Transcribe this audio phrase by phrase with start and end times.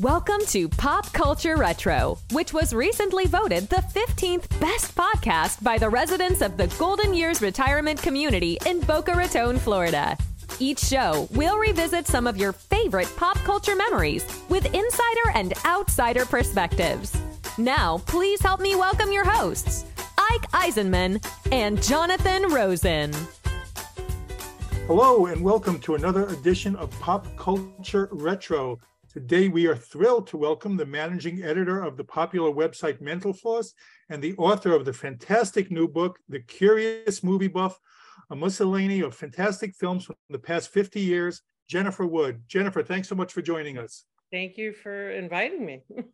[0.00, 5.90] Welcome to Pop Culture Retro, which was recently voted the 15th best podcast by the
[5.90, 10.16] residents of the Golden Years Retirement Community in Boca Raton, Florida.
[10.58, 16.24] Each show, we'll revisit some of your favorite pop culture memories with insider and outsider
[16.24, 17.14] perspectives.
[17.58, 19.84] Now, please help me welcome your hosts,
[20.16, 21.22] Ike Eisenmann
[21.52, 23.12] and Jonathan Rosen.
[24.86, 28.80] Hello, and welcome to another edition of Pop Culture Retro.
[29.12, 33.74] Today, we are thrilled to welcome the managing editor of the popular website Mental Floss
[34.08, 37.78] and the author of the fantastic new book, The Curious Movie Buff,
[38.30, 42.44] a miscellany of fantastic films from the past 50 years, Jennifer Wood.
[42.46, 44.04] Jennifer, thanks so much for joining us.
[44.30, 45.82] Thank you for inviting me.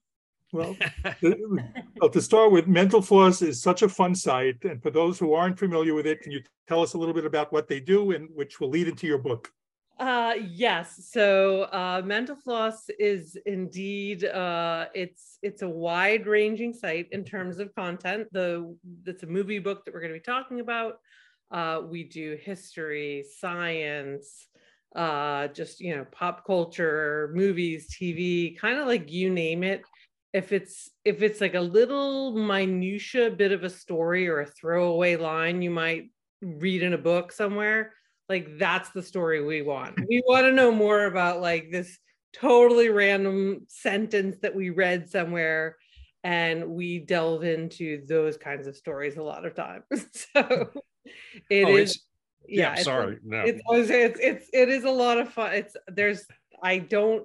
[0.50, 0.74] Well,
[2.00, 4.64] well, to start with, Mental Floss is such a fun site.
[4.64, 7.27] And for those who aren't familiar with it, can you tell us a little bit
[7.27, 9.52] about what they do and which will lead into your book?
[9.98, 11.08] Uh, yes.
[11.10, 17.58] So uh, Mental Floss is indeed uh, it's it's a wide ranging site in terms
[17.58, 18.28] of content.
[18.30, 20.98] The it's a movie book that we're going to be talking about.
[21.50, 24.46] Uh, we do history, science,
[24.94, 29.83] uh, just you know, pop culture, movies, TV, kind of like you name it.
[30.33, 35.16] If it's if it's like a little minutia bit of a story or a throwaway
[35.16, 37.94] line you might read in a book somewhere
[38.28, 39.98] like that's the story we want.
[40.08, 41.98] We want to know more about like this
[42.32, 45.76] totally random sentence that we read somewhere
[46.24, 49.84] and we delve into those kinds of stories a lot of times.
[50.34, 50.70] So
[51.48, 52.02] it oh, is
[52.46, 53.42] yeah, it's, sorry no.
[53.46, 55.54] it's, it's it's it is a lot of fun.
[55.54, 56.26] It's there's
[56.62, 57.24] i don't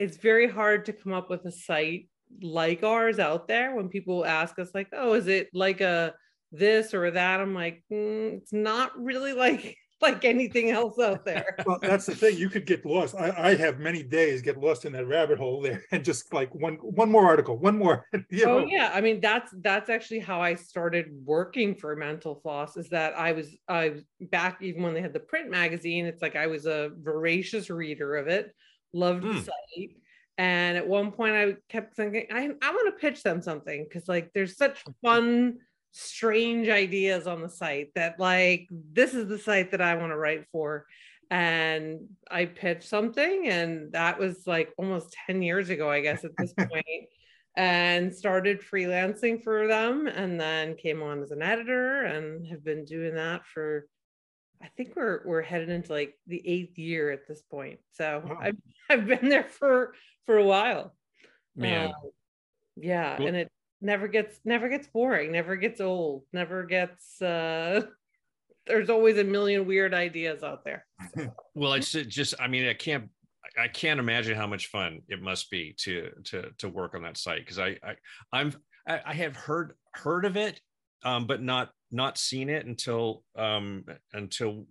[0.00, 2.08] it's very hard to come up with a site
[2.42, 6.14] like ours out there when people ask us like oh is it like a
[6.52, 7.40] this or that?
[7.40, 11.56] I'm like mm, it's not really like like anything else out there.
[11.66, 12.36] well, that's the thing.
[12.36, 13.14] You could get lost.
[13.14, 16.54] I, I have many days get lost in that rabbit hole there, and just like
[16.54, 18.06] one one more article, one more.
[18.30, 18.58] You know.
[18.60, 22.76] Oh yeah, I mean that's that's actually how I started working for Mental Floss.
[22.76, 26.06] Is that I was I was back even when they had the print magazine.
[26.06, 28.54] It's like I was a voracious reader of it,
[28.92, 29.32] loved mm.
[29.32, 29.44] the hmm.
[29.44, 29.96] site.
[30.38, 34.08] And at one point, I kept thinking, I, I want to pitch them something because,
[34.08, 35.58] like, there's such fun
[35.92, 40.16] strange ideas on the site that like this is the site that I want to
[40.16, 40.86] write for.
[41.30, 46.32] And I pitched something and that was like almost 10 years ago I guess at
[46.36, 46.84] this point
[47.56, 52.84] and started freelancing for them and then came on as an editor and have been
[52.84, 53.86] doing that for
[54.62, 57.78] I think we're we're headed into like the eighth year at this point.
[57.92, 58.38] So wow.
[58.42, 58.56] I've,
[58.90, 59.94] I've been there for
[60.26, 60.94] for a while.
[61.56, 61.90] Man.
[61.90, 62.08] Uh,
[62.76, 67.82] yeah and it never gets never gets boring never gets old never gets uh
[68.66, 70.86] there's always a million weird ideas out there.
[71.54, 73.08] Well it's just i mean i can't
[73.58, 77.16] i can't imagine how much fun it must be to to to work on that
[77.16, 77.96] site because I, I
[78.32, 78.52] i'm
[78.86, 80.60] I, I have heard heard of it
[81.04, 84.66] um but not not seen it until um until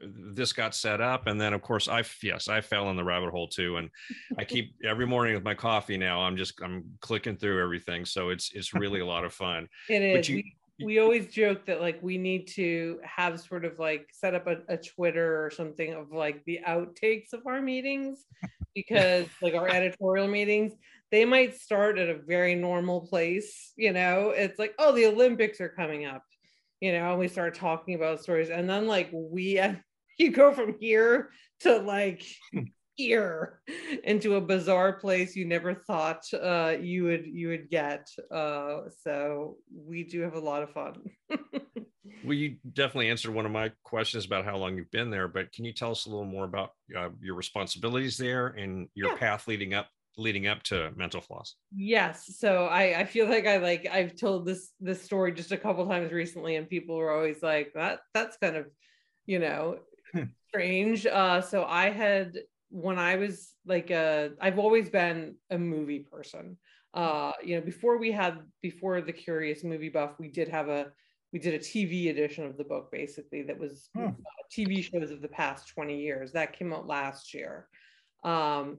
[0.00, 3.30] this got set up and then of course i yes i fell in the rabbit
[3.30, 3.90] hole too and
[4.38, 8.28] i keep every morning with my coffee now i'm just i'm clicking through everything so
[8.30, 9.68] it's it's really a lot of fun.
[9.88, 10.28] It is.
[10.28, 10.42] you,
[10.78, 14.46] we, we always joke that like we need to have sort of like set up
[14.46, 18.26] a, a twitter or something of like the outtakes of our meetings
[18.74, 20.72] because like our editorial meetings
[21.10, 24.30] they might start at a very normal place you know?
[24.30, 26.24] It's like oh the olympics are coming up
[26.82, 29.62] you know, and we start talking about stories, and then like we
[30.18, 32.24] you go from here to like
[32.96, 33.60] here
[34.04, 38.08] into a bizarre place you never thought uh, you would you would get.
[38.34, 41.04] Uh, so we do have a lot of fun.
[42.24, 45.52] well, you definitely answered one of my questions about how long you've been there, but
[45.52, 49.18] can you tell us a little more about uh, your responsibilities there and your yeah.
[49.18, 49.86] path leading up
[50.16, 51.56] leading up to mental floss.
[51.74, 52.36] Yes.
[52.38, 55.86] So i i feel like i like i've told this this story just a couple
[55.86, 58.66] times recently and people were always like that that's kind of
[59.26, 59.78] you know
[60.12, 60.24] hmm.
[60.48, 61.06] strange.
[61.06, 62.38] Uh so i had
[62.70, 66.58] when i was like a i've always been a movie person.
[66.94, 70.88] Uh you know before we had before the curious movie buff we did have a
[71.32, 74.08] we did a tv edition of the book basically that was hmm.
[74.08, 74.10] uh,
[74.54, 76.32] tv shows of the past 20 years.
[76.32, 77.66] That came out last year.
[78.24, 78.78] Um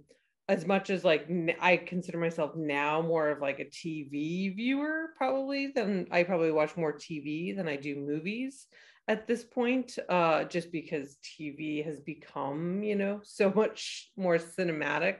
[0.50, 1.30] as much as like
[1.62, 6.75] I consider myself now more of like a TV viewer probably than I probably watch
[6.75, 8.68] more TV than I do movies
[9.07, 15.16] at this point uh just because TV has become you know so much more cinematic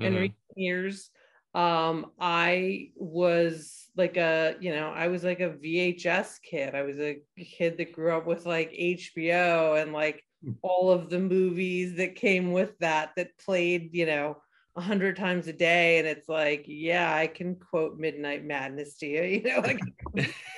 [0.00, 0.04] mm-hmm.
[0.04, 1.10] in recent years
[1.52, 7.00] um I was like a you know I was like a VHS kid I was
[7.00, 10.52] a kid that grew up with like HBO and like hmm.
[10.62, 14.36] all of the movies that came with that that played you know
[14.76, 19.06] a hundred times a day and it's like yeah i can quote midnight madness to
[19.06, 19.80] you you know like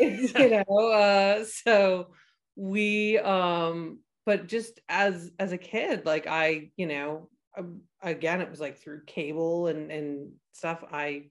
[0.00, 2.08] you know uh so
[2.56, 8.50] we um but just as as a kid like i you know um, again it
[8.50, 11.24] was like through cable and and stuff i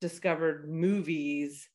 [0.00, 1.68] discovered movies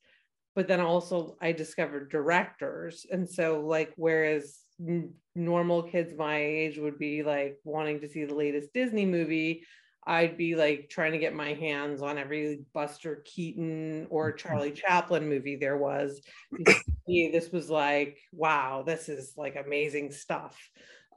[0.56, 6.78] but then also i discovered directors and so like whereas n- normal kids my age
[6.78, 9.63] would be like wanting to see the latest disney movie
[10.06, 14.38] I'd be like trying to get my hands on every Buster Keaton or mm-hmm.
[14.38, 16.21] Charlie Chaplin movie there was.
[17.07, 20.57] this was like, wow, this is like amazing stuff.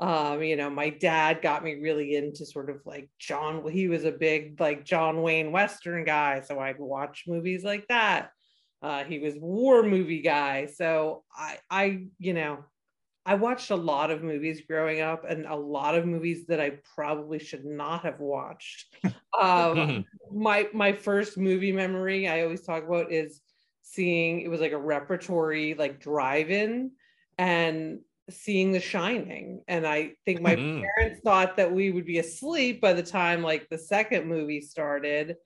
[0.00, 4.04] Um, you know, my dad got me really into sort of like John, he was
[4.04, 6.40] a big like John Wayne Western guy.
[6.40, 8.30] So I'd watch movies like that.
[8.82, 10.66] Uh, he was war movie guy.
[10.66, 12.64] So I, I, you know,
[13.26, 16.78] I watched a lot of movies growing up and a lot of movies that I
[16.94, 18.94] probably should not have watched.
[19.40, 23.40] Um, my my first movie memory I always talk about is
[23.82, 26.92] seeing it was like a repertory like drive-in
[27.36, 27.98] and
[28.30, 29.62] seeing The Shining.
[29.68, 30.82] And I think my mm.
[30.82, 35.36] parents thought that we would be asleep by the time like the second movie started.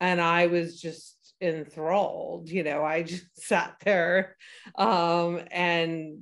[0.00, 4.36] And I was just enthralled, you know, I just sat there
[4.76, 6.18] um, and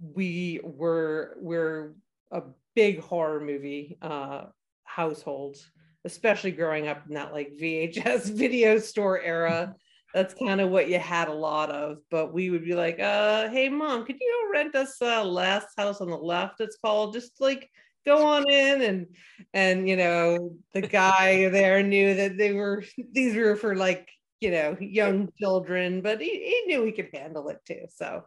[0.00, 1.94] we were we're
[2.30, 2.42] a
[2.74, 4.44] big horror movie uh,
[4.84, 5.56] household,
[6.04, 9.74] especially growing up in that like VHS video store era.
[10.14, 11.98] That's kind of what you had a lot of.
[12.08, 16.00] But we would be like, uh, "Hey, mom, could you rent us uh, Last House
[16.00, 17.14] on the Left?" It's called.
[17.14, 17.68] Just like
[18.04, 19.06] go on in and
[19.52, 24.08] and you know the guy there knew that they were these were for like
[24.40, 28.22] you know young children but he, he knew he could handle it too so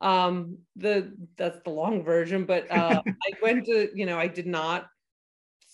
[0.00, 4.46] um the that's the long version but uh i went to you know i did
[4.46, 4.88] not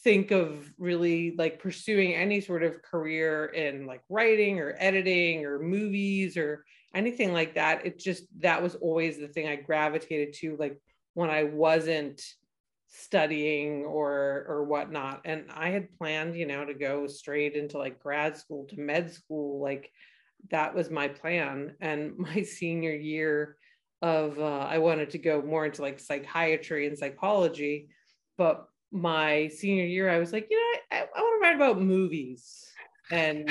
[0.04, 5.58] think of really like pursuing any sort of career in like writing or editing or
[5.58, 6.62] movies or
[6.94, 7.84] anything like that.
[7.86, 10.78] It just that was always the thing i gravitated to like
[11.14, 12.22] when i wasn't
[12.86, 15.22] studying or or whatnot.
[15.24, 19.10] And i had planned you know to go straight into like grad school to med
[19.10, 19.90] school like
[20.50, 21.74] that was my plan.
[21.80, 23.56] And my senior year
[24.04, 27.88] of uh, I wanted to go more into like psychiatry and psychology,
[28.36, 31.80] but my senior year I was like, you know, I, I want to write about
[31.80, 32.66] movies,
[33.10, 33.50] and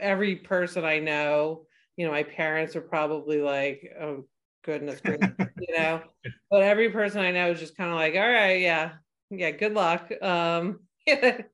[0.00, 1.66] every person I know,
[1.98, 4.24] you know, my parents are probably like, oh
[4.64, 6.00] goodness you know,
[6.50, 8.92] but every person I know is just kind of like, all right, yeah,
[9.30, 10.10] yeah, good luck.
[10.22, 10.80] Um,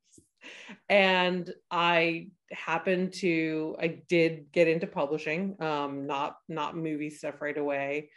[0.89, 7.57] and I happened to I did get into publishing, um, not not movie stuff right
[7.57, 8.11] away,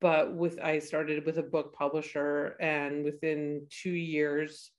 [0.00, 4.70] but with I started with a book publisher, and within two years,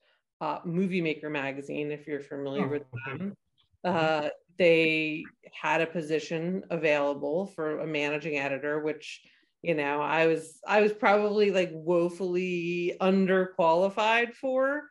[0.42, 3.36] uh, Movie Maker magazine, if you're familiar oh, with them,
[3.84, 5.24] uh, they
[5.54, 9.22] had a position available for a managing editor, which
[9.62, 14.84] you know I was I was probably like woefully underqualified for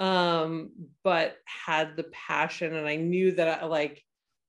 [0.00, 0.70] um,
[1.04, 4.02] but had the passion and I knew that I like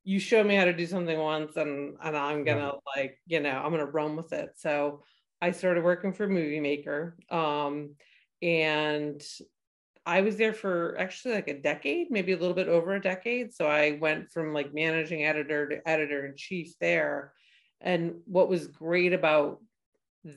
[0.03, 3.51] you showed me how to do something once and and I'm gonna like, you know,
[3.51, 4.51] I'm gonna run with it.
[4.55, 5.03] So
[5.41, 7.17] I started working for Movie Maker.
[7.29, 7.95] Um,
[8.41, 9.21] and
[10.05, 13.53] I was there for actually like a decade, maybe a little bit over a decade.
[13.53, 17.33] So I went from like managing editor to editor in chief there.
[17.81, 19.59] And what was great about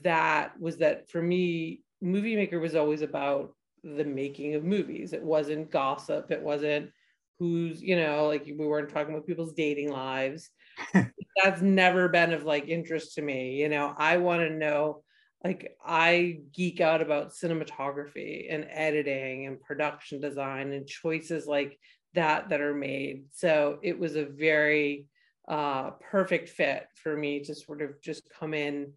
[0.03, 3.54] that was that for me, Movie Maker was always about
[3.85, 5.13] the making of movies.
[5.13, 6.31] It wasn't gossip.
[6.31, 6.89] It wasn't
[7.37, 10.49] who's, you know, like we weren't talking about people's dating lives.
[10.93, 13.61] That's never been of like interest to me.
[13.61, 15.03] You know, I want to know,
[15.43, 21.77] like, I geek out about cinematography and editing and production design and choices like
[22.15, 23.25] that that are made.
[23.31, 25.05] So it was a very
[25.47, 28.93] uh, perfect fit for me to sort of just come in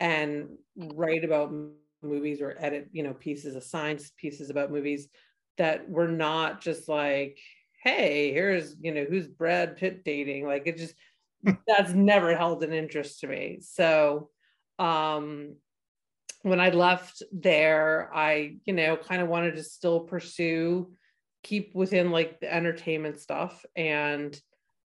[0.00, 1.54] and write about
[2.02, 5.08] movies or edit you know pieces of science pieces about movies
[5.58, 7.38] that were not just like
[7.82, 10.46] hey here's you know who's brad pitt dating?
[10.46, 10.94] Like it just
[11.66, 13.58] that's never held an interest to me.
[13.60, 14.30] So
[14.78, 15.56] um
[16.42, 20.90] when i left there i you know kind of wanted to still pursue
[21.42, 24.40] keep within like the entertainment stuff and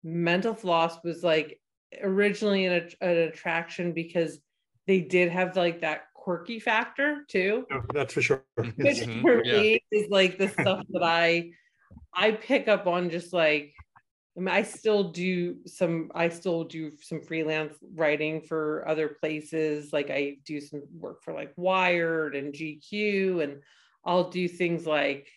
[0.03, 1.59] mental floss was like
[2.01, 4.39] originally an, an attraction because
[4.87, 7.67] they did have like that quirky factor too.
[7.71, 8.43] Oh, that's for sure.
[8.57, 9.21] Which mm-hmm.
[9.21, 9.57] for yeah.
[9.57, 11.51] me is like the stuff that I
[12.15, 13.73] I pick up on just like
[14.35, 19.93] I, mean, I still do some I still do some freelance writing for other places.
[19.93, 23.61] Like I do some work for like Wired and GQ and
[24.03, 25.27] I'll do things like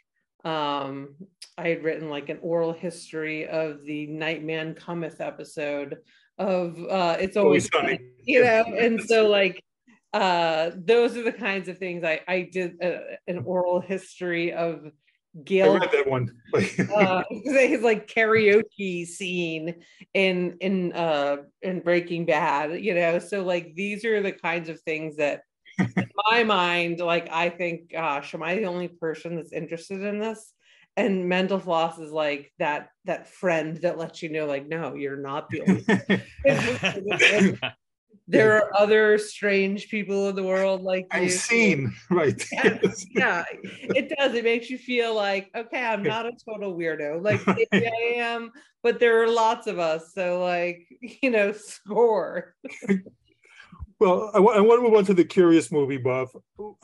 [0.45, 1.17] um,
[1.59, 5.99] I had written like an oral history of the Nightman Cometh episode
[6.39, 9.63] of uh, It's Always, Sunny, you know, and so like
[10.13, 14.91] uh, those are the kinds of things I, I did uh, an oral history of
[15.45, 15.73] Gale.
[15.73, 16.31] I read that one.
[16.95, 19.75] uh, his like karaoke scene
[20.15, 23.19] in in uh in Breaking Bad, you know.
[23.19, 25.43] So like these are the kinds of things that
[25.79, 30.19] in my mind, like I think, gosh, am I the only person that's interested in
[30.19, 30.53] this?
[30.97, 35.17] And mental floss is like that that friend that lets you know, like, no, you're
[35.17, 35.85] not the only.
[38.29, 41.31] there are other strange people in the world like I've you.
[41.31, 42.47] seen, right?
[42.53, 42.79] Yeah,
[43.11, 44.35] yeah, it does.
[44.35, 47.23] It makes you feel like, okay, I'm not a total weirdo.
[47.23, 50.13] Like maybe I am, but there are lots of us.
[50.13, 50.87] So, like,
[51.23, 52.55] you know, score.
[53.99, 56.31] Well, I, I want to move on to the Curious Movie Buff.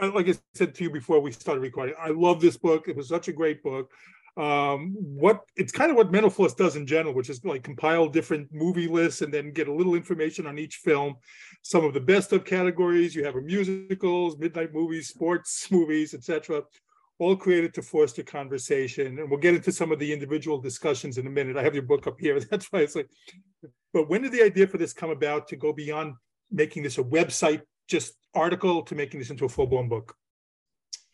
[0.00, 2.88] Like I said to you before we started recording, I love this book.
[2.88, 3.92] It was such a great book.
[4.36, 8.08] Um, what it's kind of what Mental Floss does in general, which is like compile
[8.08, 11.14] different movie lists and then get a little information on each film.
[11.62, 13.14] Some of the best of categories.
[13.14, 16.62] You have a musicals, midnight movies, sports movies, etc.
[17.20, 21.28] All created to foster conversation, and we'll get into some of the individual discussions in
[21.28, 21.56] a minute.
[21.56, 22.40] I have your book up here.
[22.50, 23.08] That's why it's like.
[23.92, 26.14] But when did the idea for this come about to go beyond
[26.50, 30.16] making this a website just article to making this into a full-blown book?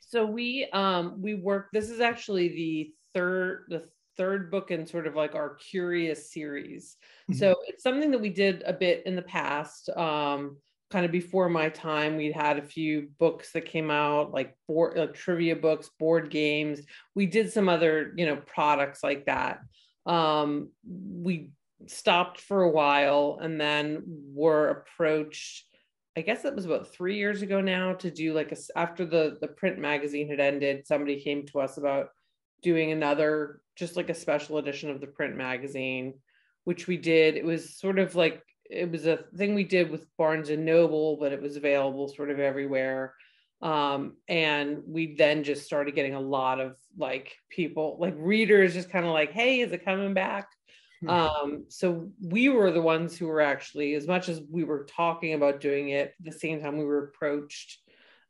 [0.00, 3.84] So we um we work this is actually the third the
[4.16, 6.96] third book in sort of like our curious series.
[7.30, 7.38] Mm-hmm.
[7.38, 9.88] So it's something that we did a bit in the past.
[9.90, 10.56] Um
[10.90, 14.96] kind of before my time we'd had a few books that came out like board
[14.98, 16.80] like trivia books board games
[17.14, 19.60] we did some other you know products like that
[20.06, 21.50] um we
[21.86, 24.02] stopped for a while and then
[24.34, 25.64] were approached
[26.16, 29.38] i guess it was about three years ago now to do like a after the
[29.40, 32.08] the print magazine had ended somebody came to us about
[32.62, 36.14] doing another just like a special edition of the print magazine
[36.64, 37.36] which we did.
[37.36, 41.16] It was sort of like it was a thing we did with barnes and noble
[41.16, 43.14] but it was available sort of everywhere.
[43.62, 48.90] Um, and we then just started getting a lot of like people like readers just
[48.90, 50.48] kind of like hey is it coming back?
[51.00, 51.08] Hmm.
[51.08, 55.34] Um, so we were the ones who were actually, as much as we were talking
[55.34, 57.78] about doing it, at the same time we were approached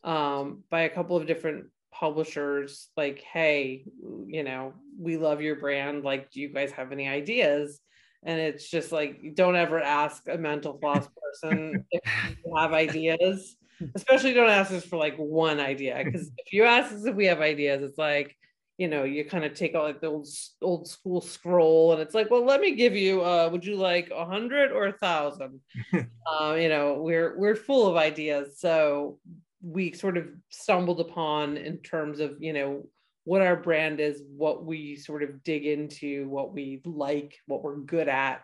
[0.05, 1.67] um, by a couple of different
[2.01, 3.85] publishers like, hey,
[4.27, 6.03] you know, we love your brand.
[6.03, 7.79] Like, do you guys have any ideas?
[8.23, 12.03] And it's just like, don't ever ask a mental floss person if
[12.45, 13.55] you have ideas,
[13.95, 16.01] especially don't ask us for like one idea.
[16.03, 18.35] Because if you ask us if we have ideas, it's like,
[18.79, 20.27] you know, you kind of take out like the old
[20.63, 23.23] old school scroll, and it's like, well, let me give you.
[23.23, 25.61] Uh, would you like a hundred or a thousand?
[25.93, 29.19] um, you know, we're we're full of ideas, so
[29.63, 32.87] we sort of stumbled upon in terms of you know
[33.25, 37.77] what our brand is, what we sort of dig into, what we like, what we're
[37.77, 38.43] good at,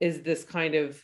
[0.00, 1.00] is this kind of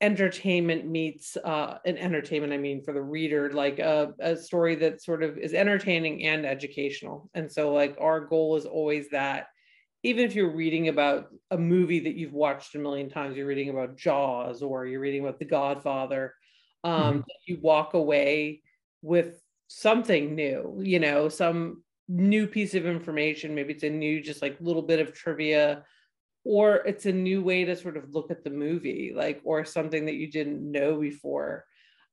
[0.00, 5.00] entertainment meets uh, an entertainment i mean for the reader like a, a story that
[5.00, 7.30] sort of is entertaining and educational.
[7.34, 9.46] And so like our goal is always that
[10.02, 13.70] even if you're reading about a movie that you've watched a million times you're reading
[13.70, 16.34] about jaws or you're reading about the godfather
[16.84, 17.20] um, mm-hmm.
[17.46, 18.62] you walk away
[19.02, 23.54] with something new you know some new piece of information.
[23.54, 25.84] Maybe it's a new just like little bit of trivia
[26.44, 30.06] or it's a new way to sort of look at the movie like or something
[30.06, 31.64] that you didn't know before.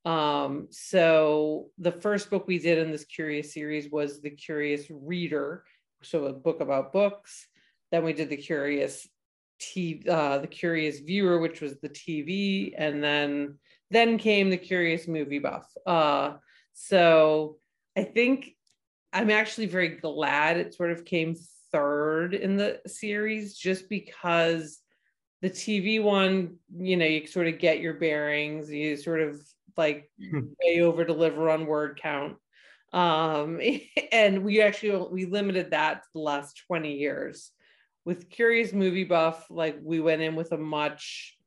[0.06, 5.64] Um so the first book we did in this curious series was the curious reader
[6.02, 7.48] so a book about books.
[7.92, 9.08] Then we did the curious
[9.60, 13.58] t uh, the curious viewer which was the tv and then
[13.92, 16.34] then came the curious movie buff uh
[16.74, 17.58] so
[17.98, 18.56] i think
[19.14, 21.36] i'm actually very glad it sort of came
[21.72, 24.82] third in the series just because
[25.42, 29.42] the TV one, you know, you sort of get your bearings, you sort of
[29.78, 30.42] like hmm.
[30.62, 32.36] way over deliver on word count.
[32.92, 33.62] Um,
[34.12, 37.52] and we actually we limited that to the last 20 years.
[38.06, 41.38] With Curious Movie Buff, like we went in with a much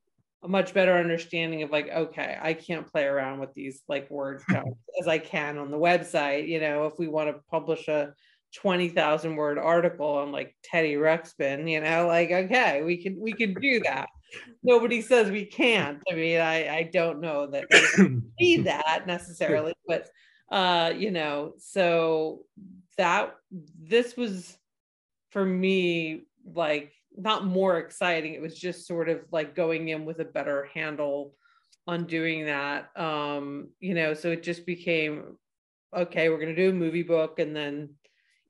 [0.45, 4.43] a much better understanding of like, okay, I can't play around with these like word
[4.51, 6.49] counts as I can on the website.
[6.49, 8.15] You know, if we want to publish a
[8.55, 13.55] 20,000 word article on like Teddy Ruxpin, you know, like, okay, we can, we can
[13.55, 14.09] do that.
[14.63, 16.03] Nobody says we can't.
[16.11, 17.67] I mean, I, I don't know that
[17.99, 20.09] we need that necessarily, but,
[20.51, 22.41] uh, you know, so
[22.99, 23.35] that
[23.81, 24.57] this was
[25.31, 28.35] for me, like not more exciting.
[28.35, 31.35] It was just sort of like going in with a better handle
[31.87, 32.91] on doing that.
[32.97, 35.37] Um, you know, so it just became,
[35.97, 37.91] okay, we're going to do a movie book and then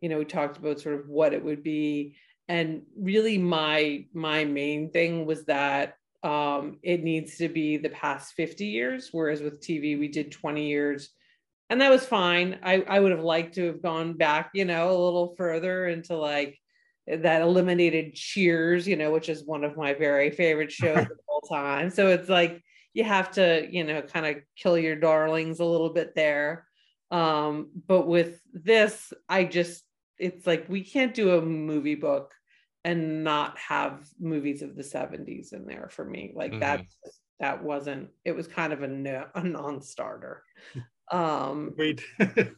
[0.03, 2.17] you know we talked about sort of what it would be
[2.49, 8.35] and really my my main thing was that um, it needs to be the past
[8.35, 11.09] 50 years whereas with tv we did 20 years
[11.71, 14.91] and that was fine i i would have liked to have gone back you know
[14.91, 16.59] a little further into like
[17.07, 21.41] that eliminated cheers you know which is one of my very favorite shows of all
[21.41, 21.91] time.
[21.91, 22.63] So it's like
[22.95, 26.67] you have to you know kind of kill your darlings a little bit there.
[27.11, 29.85] Um but with this i just
[30.19, 32.33] it's like we can't do a movie book
[32.85, 36.33] and not have movies of the 70s in there for me.
[36.35, 36.61] Like mm-hmm.
[36.61, 36.85] that
[37.41, 40.43] that wasn't it was kind of a, no, a non-starter.
[41.11, 42.01] Um wait.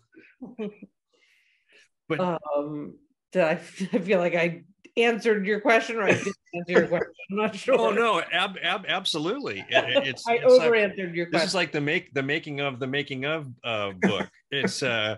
[2.08, 2.98] But um
[3.34, 3.52] did I,
[3.92, 4.62] I feel like i
[4.96, 7.12] answered your question or I didn't answer your question.
[7.30, 7.78] I'm not sure.
[7.78, 9.64] Oh no, ab, ab, absolutely.
[9.68, 11.40] It, it's I over answered your question.
[11.40, 14.28] This is like the make the making of the making of uh, book.
[14.50, 15.16] It's uh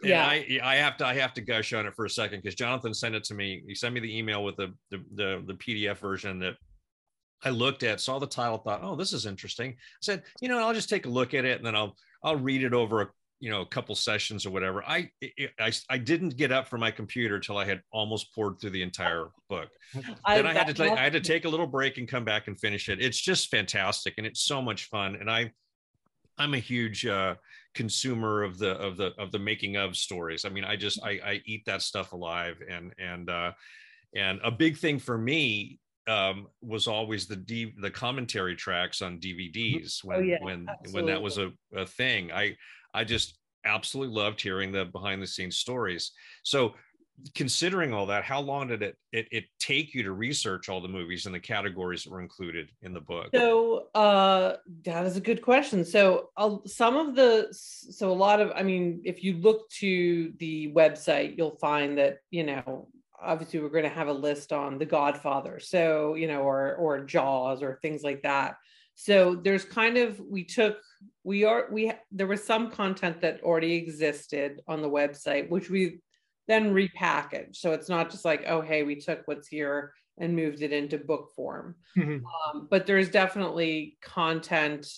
[0.00, 2.54] yeah I, I have to i have to gush on it for a second because
[2.54, 5.54] jonathan sent it to me he sent me the email with the, the the the
[5.54, 6.54] pdf version that
[7.42, 10.60] i looked at saw the title thought oh this is interesting I said you know
[10.60, 13.08] i'll just take a look at it and then i'll i'll read it over a
[13.40, 15.10] you know a couple sessions or whatever I,
[15.60, 18.82] I i didn't get up from my computer till i had almost poured through the
[18.82, 19.68] entire book.
[20.24, 22.24] I, then i had to take, i had to take a little break and come
[22.24, 23.00] back and finish it.
[23.00, 25.16] It's just fantastic and it's so much fun.
[25.16, 25.52] And i
[26.36, 27.34] i'm a huge uh
[27.74, 30.44] consumer of the of the of the making of stories.
[30.44, 33.52] I mean i just i, I eat that stuff alive and and uh
[34.14, 35.78] and a big thing for me
[36.08, 40.92] um, was always the D, the commentary tracks on DVDs when oh, yeah, when absolutely.
[40.94, 42.32] when that was a, a thing.
[42.32, 42.56] I
[42.98, 46.10] I just absolutely loved hearing the behind the scenes stories.
[46.42, 46.74] So
[47.34, 50.88] considering all that, how long did it, it, it take you to research all the
[50.88, 53.28] movies and the categories that were included in the book?
[53.32, 55.84] So uh, that is a good question.
[55.84, 60.32] So uh, some of the so a lot of I mean, if you look to
[60.38, 62.88] the website, you'll find that you know
[63.20, 67.04] obviously we're going to have a list on The Godfather, so you know, or or
[67.04, 68.56] Jaws or things like that.
[69.00, 70.78] So there's kind of we took
[71.22, 76.00] we are we there was some content that already existed on the website which we
[76.48, 77.54] then repackaged.
[77.54, 80.98] So it's not just like oh hey we took what's here and moved it into
[80.98, 81.76] book form.
[81.96, 82.24] Mm-hmm.
[82.26, 84.88] um, but there's definitely content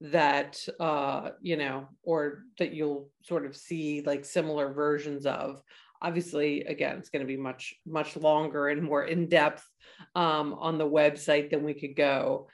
[0.00, 5.62] that uh you know or that you'll sort of see like similar versions of.
[6.00, 9.68] Obviously again it's going to be much much longer and more in depth
[10.14, 12.48] um, on the website than we could go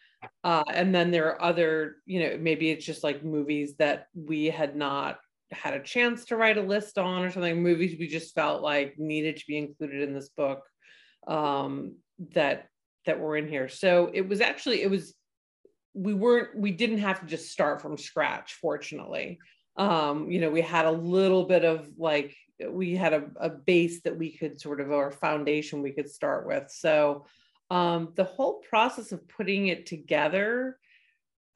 [0.44, 4.46] uh, and then there are other, you know, maybe it's just like movies that we
[4.46, 5.18] had not
[5.50, 8.98] had a chance to write a list on or something, movies we just felt like
[8.98, 10.62] needed to be included in this book
[11.26, 11.96] um,
[12.34, 12.68] that
[13.04, 13.68] that were in here.
[13.68, 15.14] So it was actually it was
[15.94, 19.38] we weren't we didn't have to just start from scratch, fortunately.
[19.76, 22.34] Um, you know, we had a little bit of like
[22.68, 26.46] we had a, a base that we could sort of or foundation we could start
[26.46, 26.70] with.
[26.70, 27.26] So
[27.70, 30.78] um, the whole process of putting it together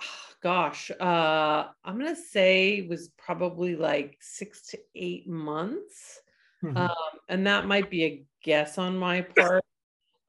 [0.42, 6.20] gosh uh, i'm gonna say was probably like six to eight months.
[6.64, 6.76] Mm-hmm.
[6.76, 6.90] um,
[7.28, 9.64] and that might be a guess on my part.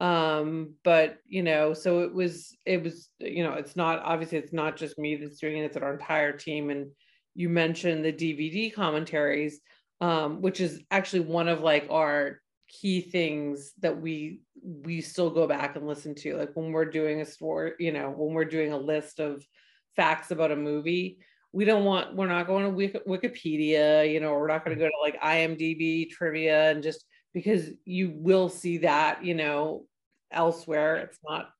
[0.00, 4.52] Um, but you know so it was it was you know it's not obviously it's
[4.52, 6.70] not just me that's doing it it's our entire team.
[6.70, 6.90] And
[7.34, 9.60] you mentioned the dvd commentaries
[10.02, 12.41] um, which is actually one of like our
[12.72, 16.36] key things that we we still go back and listen to.
[16.36, 19.46] Like when we're doing a story you know when we're doing a list of
[19.94, 21.18] facts about a movie
[21.52, 24.88] we don't want we're not going to wikipedia you know we're not going to go
[24.88, 27.04] to like imdb trivia and just
[27.34, 29.84] because you will see that you know
[30.32, 31.50] elsewhere it's not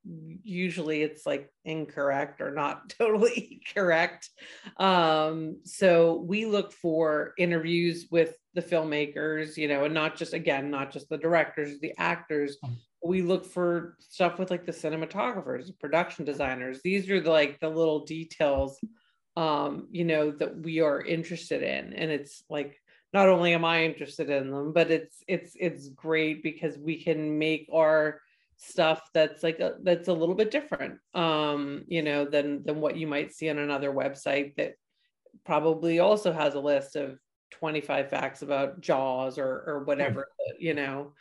[0.43, 4.31] usually it's like incorrect or not totally correct.
[4.77, 10.71] Um so we look for interviews with the filmmakers you know and not just again
[10.71, 12.57] not just the directors the actors.
[12.65, 12.77] Mm.
[13.05, 16.81] we look for stuff with like the cinematographers production designers.
[16.83, 18.79] These are the, like the little details
[19.37, 21.93] um you know that we are interested in.
[21.95, 22.79] And it's like
[23.13, 27.39] not only am i interested in them but it's it's it's great because we can
[27.39, 28.21] make our
[28.63, 32.97] stuff that's like a, that's a little bit different um you know than than what
[32.97, 34.75] you might see on another website that
[35.45, 37.19] probably also has a list of
[37.53, 41.13] 25 facts about jaws or or whatever you know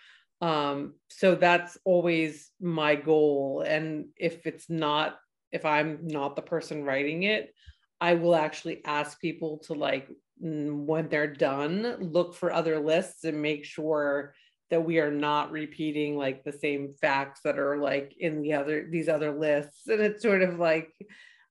[0.42, 3.64] um so that's always my goal.
[3.66, 5.18] And if it's not
[5.52, 7.54] if i'm not the person writing it
[8.00, 10.08] i will actually ask people to like
[10.40, 14.34] when they're done look for other lists and make sure
[14.72, 18.88] that we are not repeating like the same facts that are like in the other
[18.90, 20.90] these other lists and it's sort of like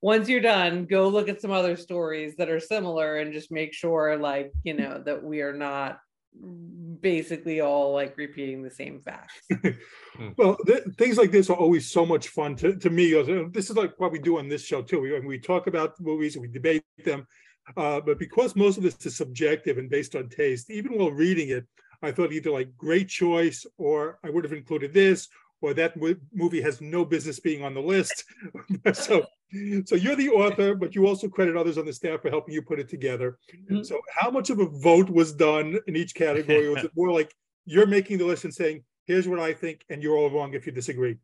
[0.02, 3.72] once you're done go look at some other stories that are similar and just make
[3.72, 6.00] sure like you know that we are not
[7.00, 9.34] basically all like repeating the same facts.
[10.36, 13.10] well, th- things like this are always so much fun to, to me.
[13.52, 15.00] This is like what we do on this show too.
[15.00, 17.26] We, we talk about movies, we debate them,
[17.76, 21.50] uh, but because most of this is subjective and based on taste, even while reading
[21.50, 21.66] it,
[22.02, 25.28] I thought either like great choice or I would have included this
[25.62, 25.94] or that
[26.32, 28.24] movie has no business being on the list.
[28.94, 29.24] so,
[29.84, 32.62] so you're the author, but you also credit others on the staff for helping you
[32.62, 33.38] put it together.
[33.54, 33.82] Mm-hmm.
[33.82, 36.68] So, how much of a vote was done in each category?
[36.68, 37.34] was it more like
[37.66, 40.66] you're making the list and saying, "Here's what I think," and you're all wrong if
[40.66, 41.16] you disagree?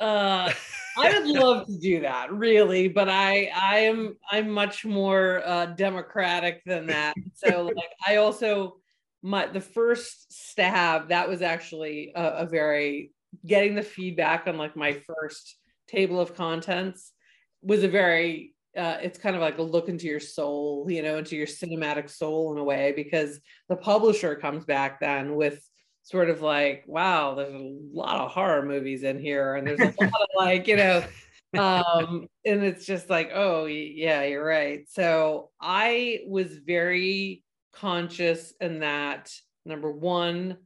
[0.00, 0.52] Uh,
[0.98, 5.66] I would love to do that, really, but I I am I'm much more uh,
[5.66, 7.14] democratic than that.
[7.34, 8.80] So, like, I also
[9.24, 13.10] my the first stab that was actually a, a very
[13.44, 15.56] getting the feedback on like my first
[15.88, 17.12] table of contents
[17.62, 21.16] was a very uh, it's kind of like a look into your soul, you know,
[21.16, 25.64] into your cinematic soul in a way, because the publisher comes back then with
[26.02, 29.84] sort of like, wow, there's a lot of horror movies in here, and there's a
[30.00, 31.04] lot of like, you know,
[31.56, 34.88] um, and it's just like, oh, yeah, you're right.
[34.90, 39.32] So I was very conscious and that
[39.64, 40.58] number one,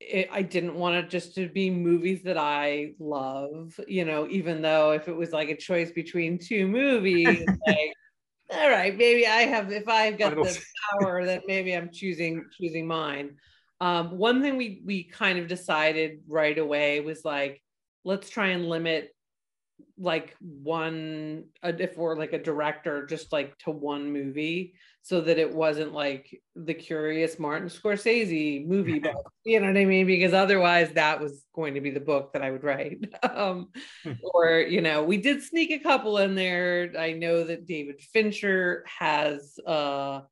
[0.00, 4.62] it, I didn't want it just to be movies that I love, you know, even
[4.62, 7.92] though if it was like a choice between two movies, like,
[8.50, 10.60] all right, maybe I have, if I've got the
[10.92, 13.36] power, that maybe I'm choosing, choosing mine.
[13.80, 17.62] Um, one thing we, we kind of decided right away was like,
[18.04, 19.10] let's try and limit
[19.98, 24.74] like one uh, if we're like a director just like to one movie
[25.06, 29.84] so that it wasn't like the curious martin scorsese movie book you know what i
[29.84, 30.04] mean?
[30.04, 32.98] Because otherwise that was going to be the book that i would write.
[33.22, 33.68] Um,
[34.02, 34.12] hmm.
[34.34, 36.92] or you know we did sneak a couple in there.
[36.98, 40.22] I know that david fincher has uh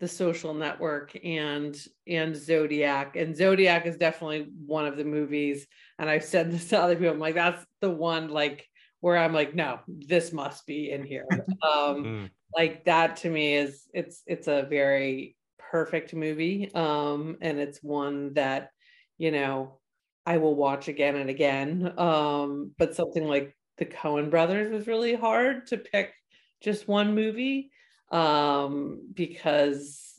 [0.00, 5.66] the social network and and zodiac and zodiac is definitely one of the movies
[5.98, 8.66] and i've said this to other people i'm like that's the one like
[9.04, 11.26] where I'm like, no, this must be in here.
[11.62, 12.30] Um, mm.
[12.56, 18.32] Like that to me is it's it's a very perfect movie, um, and it's one
[18.32, 18.70] that
[19.18, 19.78] you know
[20.24, 21.92] I will watch again and again.
[21.98, 26.14] Um, but something like the Coen Brothers was really hard to pick
[26.62, 27.70] just one movie
[28.10, 30.14] um, because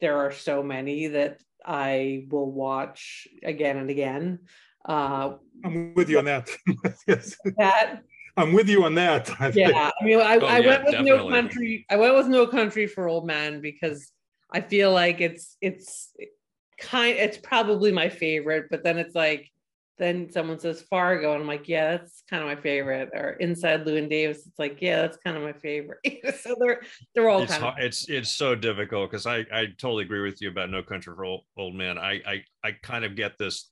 [0.00, 4.40] there are so many that I will watch again and again.
[4.84, 6.50] Uh, I'm with you on that.
[7.06, 7.36] yes.
[7.58, 8.02] That
[8.36, 9.30] I'm with you on that.
[9.40, 11.04] I yeah, I mean, I, oh, I yeah, went with definitely.
[11.04, 11.86] No Country.
[11.90, 14.10] I went with No Country for Old Men because
[14.52, 16.10] I feel like it's it's
[16.78, 17.16] kind.
[17.16, 19.50] It's probably my favorite, but then it's like
[19.98, 23.10] then someone says Fargo, and I'm like, yeah, that's kind of my favorite.
[23.14, 26.00] Or Inside Llewyn Davis, it's like, yeah, that's kind of my favorite.
[26.40, 26.80] so they're
[27.14, 30.22] they're all it's kind hard, of it's it's so difficult because I I totally agree
[30.22, 31.98] with you about No Country for Old, Old Men.
[31.98, 33.70] I I I kind of get this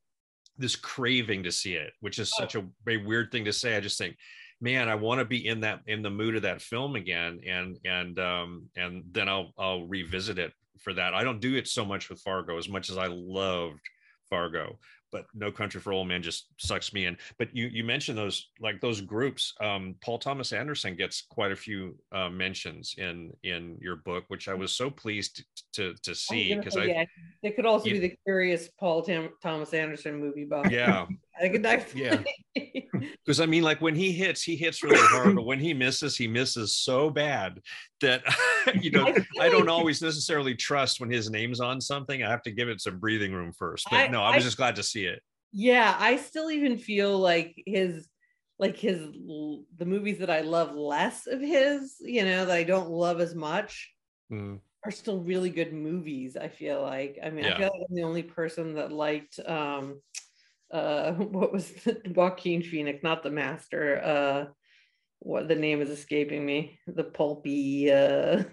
[0.58, 2.42] this craving to see it, which is oh.
[2.42, 3.76] such a, a weird thing to say.
[3.76, 4.16] I just think
[4.62, 7.78] man, I want to be in that in the mood of that film again, and
[7.84, 11.12] and um, and then I'll I'll revisit it for that.
[11.12, 13.80] I don't do it so much with Fargo as much as I loved
[14.30, 14.78] Fargo,
[15.10, 17.18] but No Country for Old Men just sucks me in.
[17.38, 19.52] But you you mentioned those like those groups.
[19.60, 24.48] Um, Paul Thomas Anderson gets quite a few uh, mentions in in your book, which
[24.48, 25.44] I was so pleased
[25.74, 27.04] to to, see because I, yeah,
[27.42, 30.70] they could also be the curious Paul Tam- Thomas Anderson movie buff.
[30.70, 31.06] Yeah,
[31.40, 31.64] I could
[31.94, 32.22] yeah.
[32.54, 36.16] Because I mean, like when he hits, he hits really hard, but when he misses,
[36.16, 37.60] he misses so bad
[38.00, 38.22] that
[38.80, 42.22] you know I, I don't like, always necessarily trust when his name's on something.
[42.22, 43.86] I have to give it some breathing room first.
[43.90, 45.22] But I, no, I was I, just glad to see it.
[45.52, 48.08] Yeah, I still even feel like his
[48.58, 52.90] like his the movies that I love less of his, you know, that I don't
[52.90, 53.90] love as much.
[54.30, 54.60] Mm.
[54.84, 56.36] Are still really good movies.
[56.36, 57.18] I feel like.
[57.24, 57.54] I mean, yeah.
[57.54, 60.00] I feel like I'm the only person that liked um,
[60.72, 64.00] uh, what was the, Joaquin Phoenix, not the master.
[64.02, 64.52] Uh,
[65.20, 66.78] what the name is escaping me.
[66.86, 67.92] The pulpy.
[67.92, 68.44] Uh,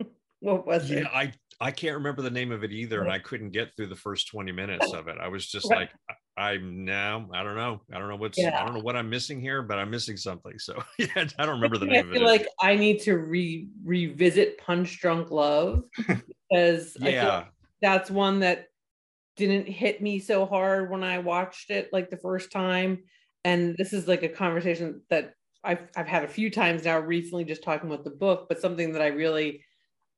[0.40, 1.06] what was yeah, it?
[1.06, 3.96] I I can't remember the name of it either, and I couldn't get through the
[3.96, 5.16] first twenty minutes of it.
[5.20, 5.90] I was just like,
[6.36, 7.28] I'm now.
[7.34, 7.82] I don't know.
[7.92, 8.38] I don't know what's.
[8.38, 8.60] Yeah.
[8.60, 10.58] I don't know what I'm missing here, but I'm missing something.
[10.58, 12.22] So yeah, I don't remember the name I of it.
[12.22, 17.44] like I need to re revisit Punch Drunk Love because yeah,
[17.82, 18.68] that's one that
[19.38, 23.04] didn't hit me so hard when I watched it like the first time.
[23.44, 25.32] And this is like a conversation that
[25.64, 28.92] I've I've had a few times now recently just talking about the book, but something
[28.92, 29.64] that I really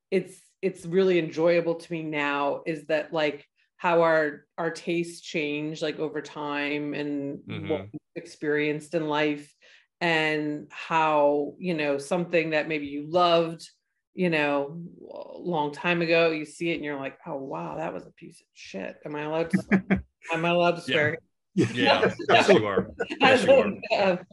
[0.09, 5.81] it's it's really enjoyable to me now is that like how our our tastes change
[5.81, 7.69] like over time and mm-hmm.
[7.69, 9.53] what we've experienced in life
[10.01, 13.67] and how you know something that maybe you loved
[14.13, 16.31] you know, a long time ago.
[16.31, 18.97] You see it and you're like, oh wow, that was a piece of shit.
[19.05, 20.03] Am I allowed to?
[20.33, 21.17] am I allowed to swear?
[21.55, 22.13] Yeah, yeah.
[22.29, 22.89] yes, you are.
[23.19, 24.25] Yes, you are.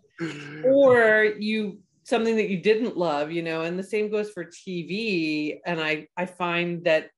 [0.64, 5.58] or you something that you didn't love, you know, and the same goes for TV.
[5.64, 7.10] And I I find that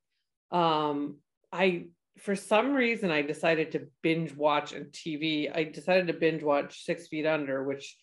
[0.51, 1.18] um
[1.53, 1.87] I
[2.18, 5.51] for some reason I decided to binge watch on TV.
[5.55, 7.96] I decided to binge watch Six Feet Under, which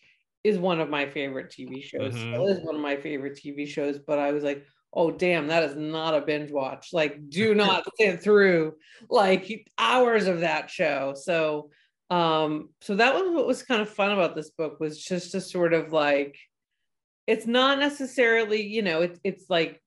[0.48, 2.14] is one of my favorite TV shows.
[2.14, 2.32] Mm-hmm.
[2.32, 5.64] Still is one of my favorite TV shows, but I was like, oh damn, that
[5.64, 6.88] is not a binge watch.
[6.92, 8.74] Like, do not sit through
[9.08, 11.14] like hours of that show.
[11.16, 11.70] So
[12.10, 15.40] um, so that was what was kind of fun about this book was just to
[15.40, 16.36] sort of like
[17.26, 19.82] it's not necessarily, you know, it's it's like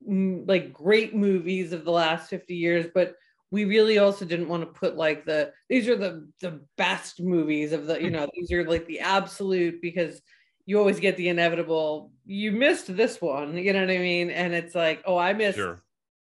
[0.00, 3.14] like great movies of the last 50 years, but
[3.50, 7.72] we really also didn't want to put like the these are the the best movies
[7.72, 10.20] of the you know these are like the absolute because
[10.66, 14.30] you always get the inevitable you missed this one you know what i mean?
[14.30, 15.82] And it's like oh i missed sure.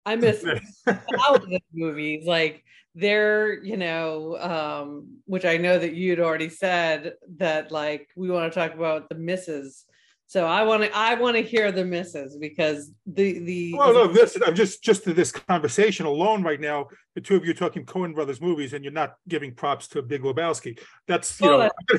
[0.04, 0.44] i missed
[0.86, 2.26] thousands of movies.
[2.26, 2.64] Like
[2.96, 8.52] they're you know um which i know that you'd already said that like we want
[8.52, 9.84] to talk about the misses
[10.26, 14.06] so I want to I want to hear the misses because the the well no
[14.08, 17.54] this I'm just just to this conversation alone right now the two of you are
[17.54, 20.80] talking Coen Brothers movies and you're not giving props to Big Lebowski.
[21.06, 21.98] That's you oh, know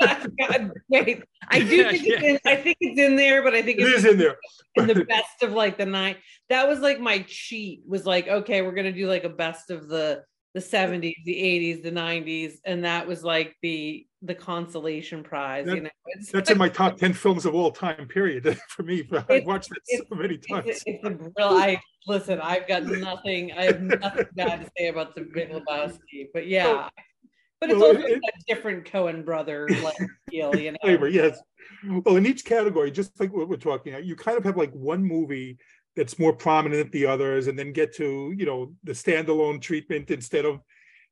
[0.40, 3.80] God, wait I do think it's in, I think it's in there but I think
[3.80, 4.36] it is in there.
[4.76, 6.18] in the best of like the night.
[6.48, 9.88] That was like my cheat was like okay we're gonna do like a best of
[9.88, 10.22] the
[10.54, 15.76] the 70s the 80s the 90s and that was like the the consolation prize that,
[15.76, 19.06] you know it's, that's in my top 10 films of all time period for me
[19.28, 20.66] I've watched it so many times.
[20.66, 24.88] it's, it's a real i listen i've got nothing i have nothing bad to say
[24.88, 26.88] about the big lebowski but yeah.
[27.60, 29.96] But it's well, also it, a different coen brother like
[30.28, 30.78] feel you know?
[30.82, 31.40] Flavor yes.
[32.04, 34.72] Well in each category just like what we're talking about you kind of have like
[34.72, 35.56] one movie
[35.96, 40.10] that's more prominent than the others and then get to you know the standalone treatment
[40.10, 40.60] instead of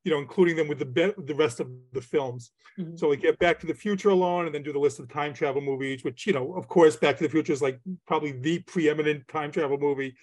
[0.03, 2.51] you know including them with the be- the rest of the films.
[2.79, 2.95] Mm-hmm.
[2.95, 5.33] so we get back to the future alone and then do the list of time
[5.33, 8.59] travel movies which you know of course back to the future is like probably the
[8.59, 10.15] preeminent time travel movie.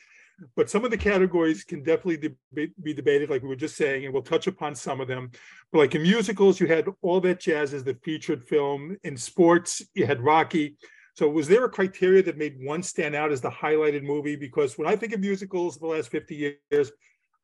[0.56, 4.06] But some of the categories can definitely de- be debated like we were just saying
[4.06, 5.30] and we'll touch upon some of them.
[5.70, 8.96] But like in musicals you had all that jazz as the featured film.
[9.04, 10.76] In sports you had rocky.
[11.14, 14.36] So was there a criteria that made one stand out as the highlighted movie?
[14.36, 16.34] Because when I think of musicals the last 50
[16.70, 16.90] years,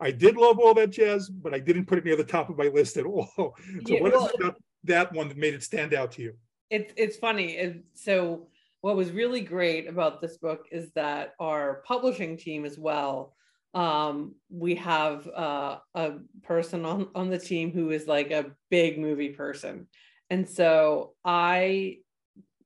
[0.01, 2.59] I did love all that jazz, but I didn't put it near the top of
[2.59, 3.29] my list at all.
[3.37, 3.55] So
[3.87, 6.35] yeah, what well, is about that one that made it stand out to you?
[6.71, 7.83] It's it's funny.
[7.95, 8.49] so
[8.81, 13.35] what was really great about this book is that our publishing team as well.
[13.75, 18.99] Um, we have uh, a person on on the team who is like a big
[18.99, 19.87] movie person,
[20.31, 21.99] and so I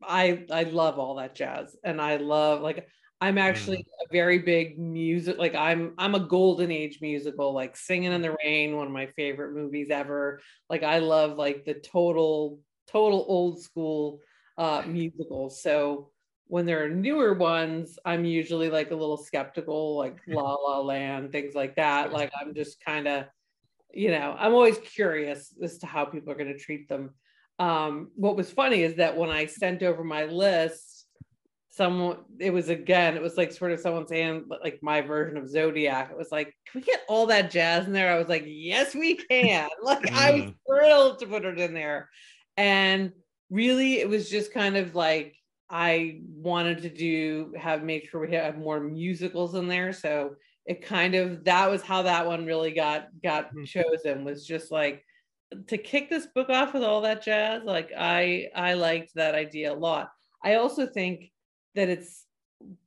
[0.03, 2.87] I I love all that jazz and I love like
[3.21, 4.05] I'm actually mm.
[4.05, 8.37] a very big music like I'm I'm a golden age musical like Singing in the
[8.43, 10.41] Rain one of my favorite movies ever.
[10.69, 14.21] Like I love like the total total old school
[14.59, 16.11] uh musicals so
[16.47, 21.31] when there are newer ones I'm usually like a little skeptical like La La Land
[21.31, 22.13] things like that.
[22.13, 23.27] Like I'm just kind of
[23.93, 27.11] you know I'm always curious as to how people are going to treat them.
[27.59, 31.00] Um, what was funny is that when I sent over my list,
[31.71, 35.49] someone it was again, it was like sort of someone saying like my version of
[35.49, 36.11] Zodiac.
[36.11, 38.13] It was like, can we get all that jazz in there?
[38.13, 39.69] I was like, yes, we can.
[39.83, 40.55] like I was mm.
[40.69, 42.09] thrilled to put it in there.
[42.57, 43.13] And
[43.51, 45.35] really it was just kind of like
[45.71, 49.93] I wanted to do have make sure we have more musicals in there.
[49.93, 50.35] So
[50.67, 53.65] it kind of that was how that one really got got mm.
[53.65, 55.05] chosen was just like
[55.67, 59.73] to kick this book off with all that jazz like i i liked that idea
[59.73, 60.11] a lot
[60.45, 61.33] i also think
[61.75, 62.27] that it's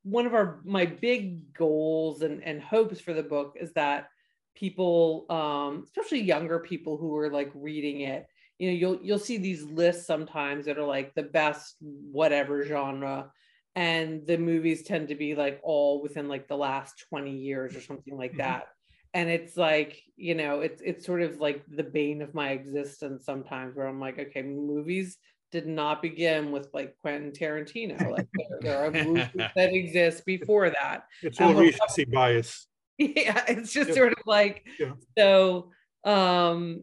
[0.03, 4.07] one of our my big goals and and hopes for the book is that
[4.55, 8.27] people um especially younger people who are like reading it
[8.59, 13.31] you know you'll you'll see these lists sometimes that are like the best whatever genre
[13.75, 17.81] and the movies tend to be like all within like the last 20 years or
[17.81, 18.41] something like mm-hmm.
[18.41, 18.67] that
[19.15, 23.25] and it's like you know it's it's sort of like the bane of my existence
[23.25, 25.17] sometimes where i'm like okay movies
[25.53, 28.27] did not begin with like quentin tarantino like
[28.61, 33.95] there, are movies that exist before that it's all recency bias yeah it's just yeah.
[33.95, 34.93] sort of like yeah.
[35.15, 35.69] so
[36.05, 36.81] um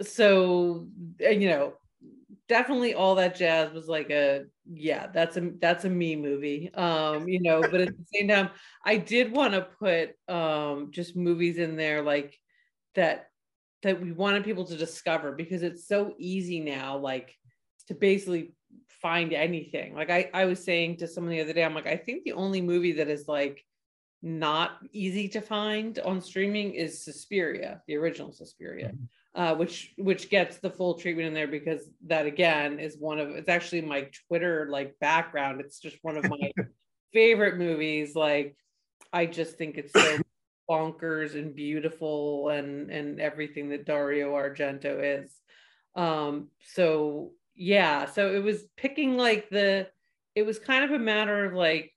[0.00, 0.88] so
[1.20, 1.74] you know
[2.48, 7.28] definitely all that jazz was like a yeah that's a that's a me movie um
[7.28, 8.48] you know but at the same time
[8.86, 12.38] i did want to put um just movies in there like
[12.94, 13.26] that
[13.82, 17.37] that we wanted people to discover because it's so easy now like
[17.88, 18.52] to basically
[19.02, 19.94] find anything.
[19.94, 22.32] Like I, I was saying to someone the other day, I'm like, I think the
[22.32, 23.64] only movie that is like
[24.22, 29.40] not easy to find on streaming is Suspiria, the original Suspiria, mm-hmm.
[29.40, 33.30] uh, which which gets the full treatment in there because that again is one of
[33.30, 35.60] it's actually my Twitter like background.
[35.60, 36.52] It's just one of my
[37.12, 38.14] favorite movies.
[38.14, 38.56] Like
[39.12, 40.18] I just think it's so
[40.70, 45.32] bonkers and beautiful and and everything that Dario Argento is.
[45.94, 49.88] Um, so yeah, so it was picking like the
[50.34, 51.92] it was kind of a matter of like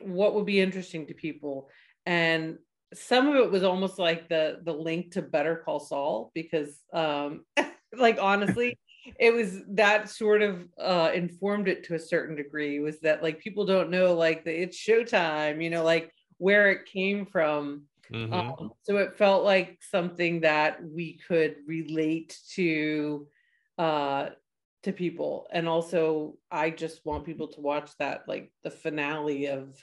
[0.00, 1.68] what would be interesting to people
[2.06, 2.56] and
[2.94, 7.44] some of it was almost like the the link to better call saul because um
[7.96, 8.76] like honestly
[9.18, 13.38] it was that sort of uh informed it to a certain degree was that like
[13.38, 18.32] people don't know like the it's showtime you know like where it came from mm-hmm.
[18.32, 23.26] um, so it felt like something that we could relate to
[23.78, 24.28] uh
[24.82, 29.76] to people and also i just want people to watch that like the finale of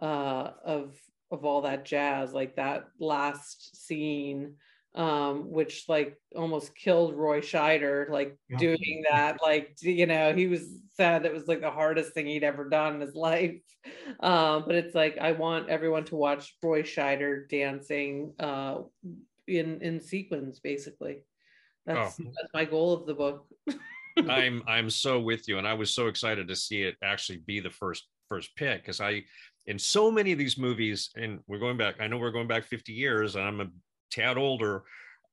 [0.00, 0.96] uh, of
[1.30, 4.54] of all that jazz, like that last scene,
[4.94, 8.58] um, which like almost killed Roy Scheider, like yeah.
[8.58, 9.38] doing that.
[9.42, 12.96] Like you know, he was said it was like the hardest thing he'd ever done
[12.96, 13.60] in his life.
[14.20, 18.78] Um, but it's like I want everyone to watch Roy Scheider dancing uh,
[19.46, 21.22] in in sequence, basically.
[21.86, 22.24] That's oh.
[22.24, 23.46] that's my goal of the book.
[24.28, 27.60] I'm I'm so with you, and I was so excited to see it actually be
[27.60, 29.22] the first first pick because I
[29.66, 32.64] in so many of these movies, and we're going back, I know we're going back
[32.64, 33.68] 50 years, and I'm a
[34.10, 34.82] tad older.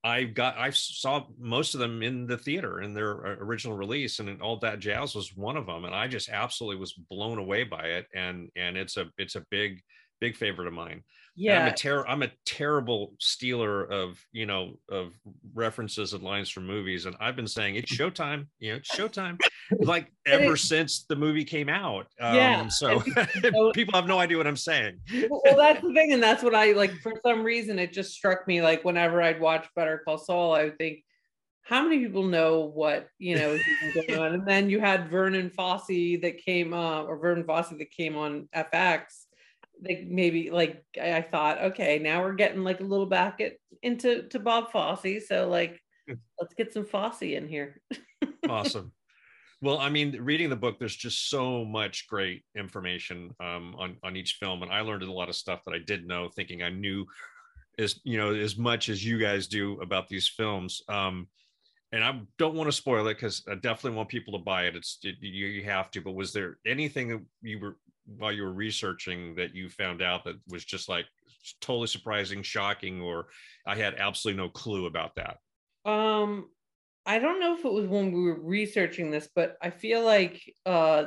[0.04, 4.20] I've got I saw most of them in the theater in their uh, original release,
[4.20, 7.64] and all that jazz was one of them, and I just absolutely was blown away
[7.64, 9.82] by it, and and it's a it's a big
[10.20, 11.04] big favorite of mine
[11.38, 15.14] yeah I'm a ter- I'm a terrible stealer of you know of
[15.54, 19.40] references and lines from movies and I've been saying it's showtime you know it's showtime
[19.80, 23.02] like ever since the movie came out um, yeah so
[23.74, 25.00] people have no idea what I'm saying.
[25.30, 28.48] Well that's the thing and that's what I like for some reason it just struck
[28.48, 31.04] me like whenever I'd watch Better Call Saul I would think
[31.62, 33.62] how many people know what you know is
[34.08, 34.34] going on?
[34.34, 35.88] And then you had Vernon Fosse
[36.22, 39.27] that came uh, or Vernon Fosse that came on FX
[39.84, 44.24] like maybe like I, thought, okay, now we're getting like a little back at, into
[44.30, 45.28] to Bob Fosse.
[45.28, 45.80] So like
[46.40, 47.82] let's get some Fosse in here.
[48.50, 48.92] awesome.
[49.62, 54.16] Well, I mean, reading the book, there's just so much great information um, on on
[54.16, 56.70] each film, and I learned a lot of stuff that I did know, thinking I
[56.70, 57.06] knew
[57.80, 60.82] as you know as much as you guys do about these films.
[60.88, 61.28] Um,
[61.92, 64.76] and I don't want to spoil it because I definitely want people to buy it.
[64.76, 66.02] It's it, you, you have to.
[66.02, 67.78] But was there anything that you were
[68.18, 71.06] while you were researching that you found out that was just like
[71.62, 73.28] totally surprising, shocking, or
[73.66, 75.38] I had absolutely no clue about that?
[75.90, 76.50] Um,
[77.06, 80.42] I don't know if it was when we were researching this, but I feel like
[80.66, 81.06] uh,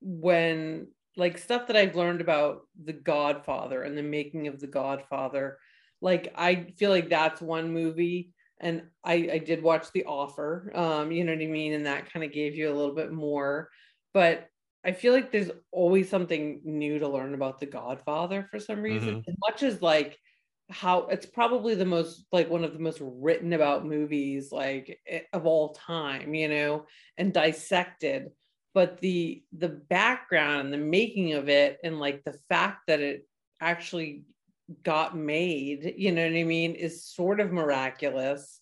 [0.00, 5.58] when like stuff that I've learned about The Godfather and the making of The Godfather,
[6.00, 8.32] like I feel like that's one movie.
[8.62, 11.72] And I, I did watch The Offer, um, you know what I mean?
[11.72, 13.70] And that kind of gave you a little bit more.
[14.12, 14.48] But
[14.84, 19.16] I feel like there's always something new to learn about The Godfather for some reason.
[19.16, 19.30] Mm-hmm.
[19.30, 20.18] As much as like
[20.70, 25.20] how it's probably the most like one of the most written about movies like eh,
[25.32, 26.86] of all time, you know,
[27.18, 28.30] and dissected.
[28.72, 33.26] But the the background and the making of it and like the fact that it
[33.60, 34.24] actually
[34.82, 38.59] got made, you know what I mean, is sort of miraculous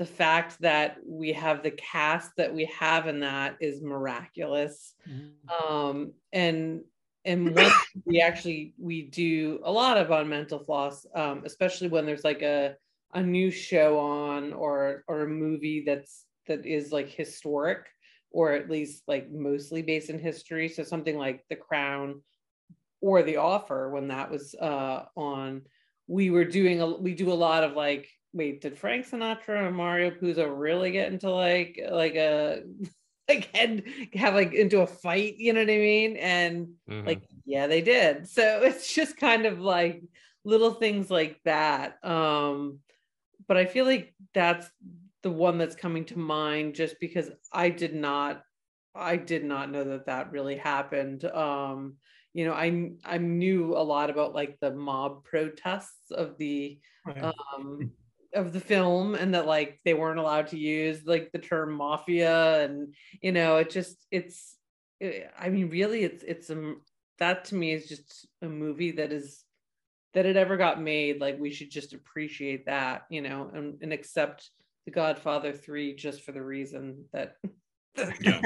[0.00, 5.74] the fact that we have the cast that we have in that is miraculous mm-hmm.
[5.74, 6.80] um, and
[7.26, 7.74] and once
[8.06, 12.40] we actually we do a lot of on mental floss um, especially when there's like
[12.40, 12.74] a
[13.12, 17.86] a new show on or or a movie that's that is like historic
[18.30, 22.22] or at least like mostly based in history so something like the crown
[23.02, 25.60] or the offer when that was uh on
[26.06, 29.76] we were doing a we do a lot of like wait, did Frank Sinatra and
[29.76, 32.62] Mario Puzo really get into like like a
[33.28, 35.36] like head have like into a fight?
[35.38, 36.16] You know what I mean?
[36.16, 37.06] And mm-hmm.
[37.06, 38.28] like, yeah, they did.
[38.28, 40.02] So it's just kind of like
[40.44, 42.04] little things like that.
[42.04, 42.78] Um,
[43.46, 44.68] but I feel like that's
[45.22, 48.42] the one that's coming to mind just because I did not
[48.94, 51.24] I did not know that that really happened.
[51.24, 51.94] Um,
[52.32, 57.90] you know, I I knew a lot about like the mob protests of the um
[58.34, 62.64] of the film and that like they weren't allowed to use like the term mafia
[62.64, 64.56] and you know it just it's
[65.00, 66.74] it, i mean really it's it's a
[67.18, 69.44] that to me is just a movie that is
[70.14, 73.92] that it ever got made like we should just appreciate that you know and, and
[73.92, 74.50] accept
[74.86, 77.36] the godfather 3 just for the reason that
[78.20, 78.40] yeah,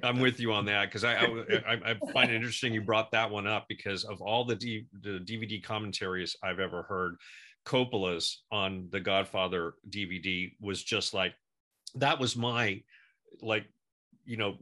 [0.02, 3.30] I'm with you on that because I, I, I find it interesting you brought that
[3.30, 7.16] one up because of all the, D, the DVD commentaries I've ever heard,
[7.64, 11.34] Coppola's on the Godfather DVD was just like
[11.94, 12.82] that was my
[13.40, 13.66] like
[14.24, 14.56] you know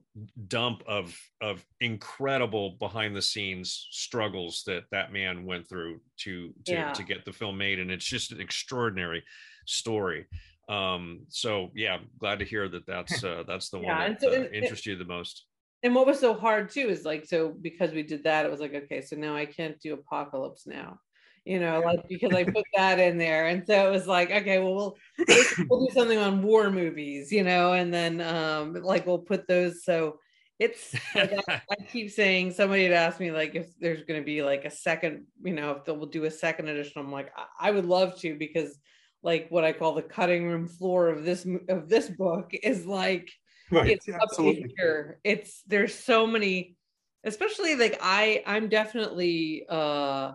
[0.49, 6.73] dump of of incredible behind the scenes struggles that that man went through to to
[6.73, 6.93] yeah.
[6.93, 7.79] to get the film made.
[7.79, 9.23] And it's just an extraordinary
[9.67, 10.27] story.
[10.69, 14.31] Um so yeah glad to hear that that's uh that's the yeah, one that so,
[14.31, 15.47] uh, interests you the most.
[15.83, 18.61] And what was so hard too is like so because we did that it was
[18.61, 20.99] like okay so now i can't do apocalypse now
[21.45, 23.47] you know, like because I put that in there.
[23.47, 24.97] And so it was like, okay, well, we'll,
[25.69, 29.85] we'll do something on war movies, you know, and then um, like we'll put those.
[29.85, 30.19] So
[30.59, 31.61] it's, I,
[31.91, 35.27] keep saying, somebody had asked me like if there's going to be like a second,
[35.43, 37.01] you know, if they'll do a second edition.
[37.01, 38.79] I'm like, I, I would love to because
[39.23, 43.31] like what I call the cutting room floor of this of this book is like
[43.71, 43.91] right.
[43.91, 45.21] it's absolutely here.
[45.25, 46.77] It's there's so many,
[47.25, 50.33] especially like I I'm definitely uh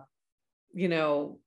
[0.76, 1.38] you know,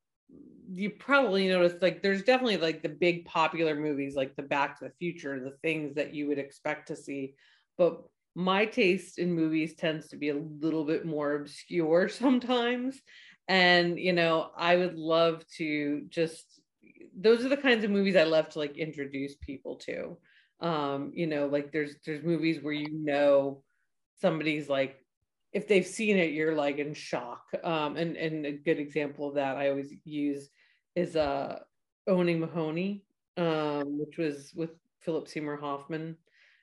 [0.74, 4.86] you probably noticed like there's definitely like the big popular movies like the Back to
[4.86, 7.36] the Future, the things that you would expect to see.
[7.78, 8.02] But
[8.36, 13.00] my taste in movies tends to be a little bit more obscure sometimes.
[13.48, 16.60] And, you know, I would love to just,
[17.16, 20.18] those are the kinds of movies I love to like introduce people to.
[20.60, 23.64] Um, you know, like there's, there's movies where you know
[24.22, 25.04] somebody's like
[25.54, 27.44] if they've seen it, you're like in shock.
[27.64, 30.50] Um, and and a good example of that I always use
[30.96, 31.60] is uh,
[32.08, 33.02] owning Mahowny,
[33.38, 36.18] um, which was with Philip Seymour Hoffman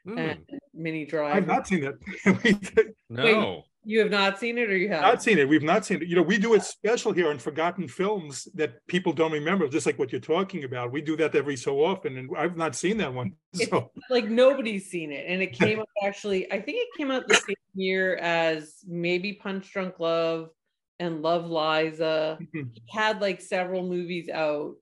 [0.06, 0.18] mm.
[0.18, 1.36] and Minnie Driver.
[1.36, 2.94] I've not seen that.
[3.08, 3.24] no.
[3.24, 5.48] Wait, you have not seen it, or you have not seen it.
[5.48, 6.08] We've not seen it.
[6.08, 9.86] You know, we do it special here on forgotten films that people don't remember, just
[9.86, 10.90] like what you're talking about.
[10.90, 13.32] We do that every so often, and I've not seen that one.
[13.56, 13.90] So.
[13.96, 16.52] It's like nobody's seen it, and it came out actually.
[16.52, 20.50] I think it came out the same year as maybe Punch Drunk Love
[20.98, 22.38] and Love Liza.
[22.42, 22.68] Mm-hmm.
[22.90, 24.74] had like several movies out,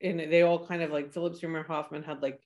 [0.00, 2.40] and they all kind of like Philip Seymour Hoffman had like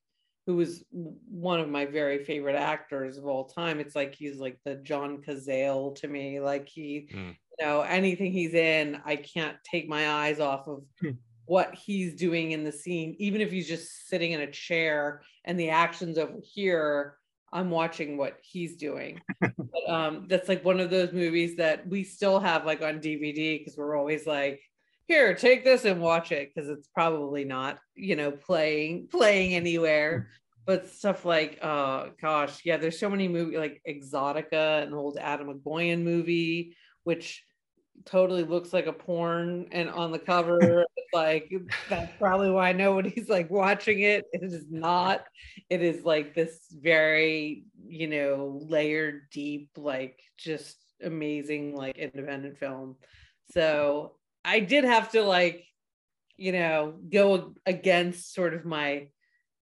[0.46, 3.80] who was one of my very favorite actors of all time.
[3.80, 6.38] It's like he's like the John Cazale to me.
[6.38, 7.34] Like he, mm.
[7.58, 11.10] you know, anything he's in, I can't take my eyes off of hmm.
[11.46, 13.16] what he's doing in the scene.
[13.18, 17.16] Even if he's just sitting in a chair and the action's over here,
[17.52, 19.20] I'm watching what he's doing.
[19.40, 23.58] but, um, that's like one of those movies that we still have like on DVD
[23.58, 24.60] because we're always like,
[25.06, 30.30] here take this and watch it because it's probably not you know playing playing anywhere.
[30.66, 35.60] But stuff like uh gosh yeah there's so many movies like exotica an old Atom
[35.60, 37.44] Egoyan movie which
[38.04, 41.52] totally looks like a porn and on the cover like
[41.88, 44.24] that's probably why nobody's like watching it.
[44.32, 45.24] It is not
[45.70, 52.96] it is like this very you know layered deep like just amazing like independent film.
[53.52, 54.16] So
[54.46, 55.66] I did have to like,
[56.36, 59.08] you know, go against sort of my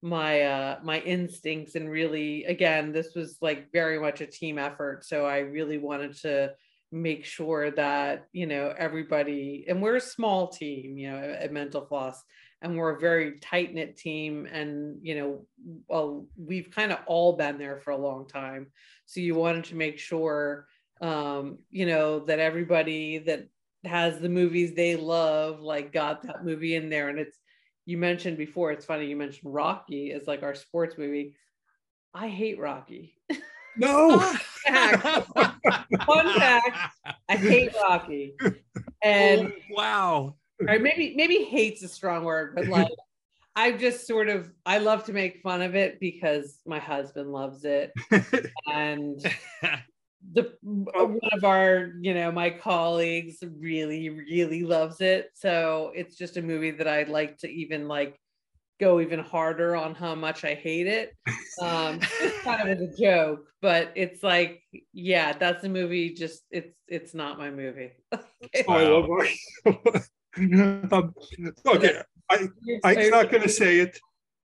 [0.04, 5.04] my uh my instincts and really again this was like very much a team effort.
[5.04, 6.54] So i really wanted to
[6.90, 11.86] make sure that you know everybody and we're a small team you know at mental
[11.86, 12.20] floss
[12.60, 14.46] and we're a very tight knit team.
[14.52, 15.46] And you know
[15.88, 18.72] well we've kind of all been there for a long time.
[19.06, 20.66] So you wanted to make sure
[21.00, 23.46] um you know that everybody that
[23.84, 27.08] has the movies they love, like got that movie in there.
[27.08, 27.38] And it's
[27.84, 31.34] you mentioned before, it's funny, you mentioned Rocky as like our sports movie.
[32.14, 33.14] I hate Rocky.
[33.76, 34.18] No.
[34.20, 35.26] Fun fact.
[36.06, 36.78] Fun fact.
[37.28, 38.34] I hate Rocky.
[39.02, 40.36] And oh, wow.
[40.60, 42.88] Or maybe maybe hate's a strong word, but like
[43.56, 47.64] I just sort of I love to make fun of it because my husband loves
[47.64, 47.92] it.
[48.72, 49.20] and
[50.32, 50.52] the
[50.94, 51.06] oh.
[51.06, 55.30] one of our you know my colleagues really really loves it.
[55.34, 58.18] So it's just a movie that i'd like to even like
[58.80, 61.14] go even harder on how much i hate it.
[61.60, 64.62] Um it's kind of as a joke but it's like
[64.94, 67.92] yeah that's a movie just it's it's not my movie.
[68.44, 68.64] Okay.
[68.68, 69.04] i love
[70.92, 71.14] um,
[71.66, 72.48] okay i
[72.84, 74.00] i'm not going to say it.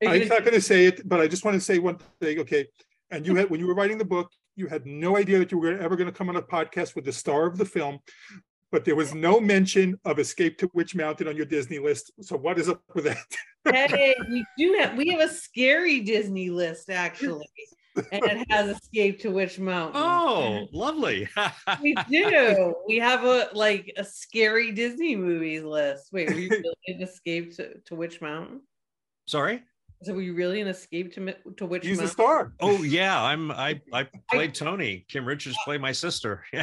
[0.06, 2.66] I'm not going to say it but i just want to say one thing okay?
[3.10, 5.58] And you had when you were writing the book you had no idea that you
[5.58, 7.98] were ever going to come on a podcast with the star of the film,
[8.72, 12.10] but there was no mention of Escape to Witch Mountain on your Disney list.
[12.20, 13.36] So what is up with that?
[13.90, 17.48] hey, we do have we have a scary Disney list actually.
[17.96, 20.00] and it has Escape to Witch Mountain.
[20.02, 21.28] Oh, lovely.
[21.82, 22.74] we do.
[22.88, 26.12] We have a like a scary Disney movies list.
[26.12, 28.62] Wait, were you really Escape to, to Witch Mountain?
[29.26, 29.62] Sorry?
[30.02, 32.12] So were you really an escape to to which He's the Mountain?
[32.12, 32.52] star.
[32.60, 35.04] Oh yeah, I'm I I played Tony.
[35.08, 36.44] Kim Richards played my sister.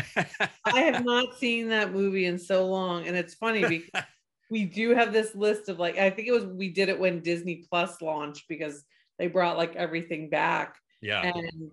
[0.66, 4.04] I have not seen that movie in so long, and it's funny because
[4.52, 7.22] we do have this list of like I think it was we did it when
[7.22, 8.84] Disney Plus launched because
[9.18, 11.22] they brought like everything back, yeah.
[11.22, 11.72] and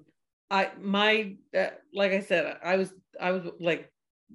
[0.50, 3.92] I my uh, like I said I was I was like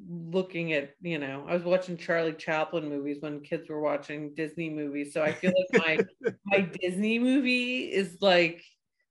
[0.07, 4.69] looking at you know I was watching Charlie Chaplin movies when kids were watching Disney
[4.69, 8.63] movies, so I feel like my my Disney movie is like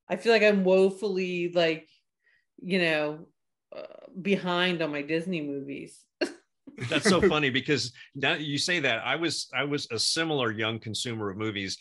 [0.09, 1.89] I feel like I'm woefully like
[2.63, 3.27] you know
[3.75, 3.83] uh,
[4.21, 6.05] behind on my Disney movies.
[6.89, 10.79] That's so funny because now you say that I was I was a similar young
[10.79, 11.79] consumer of movies.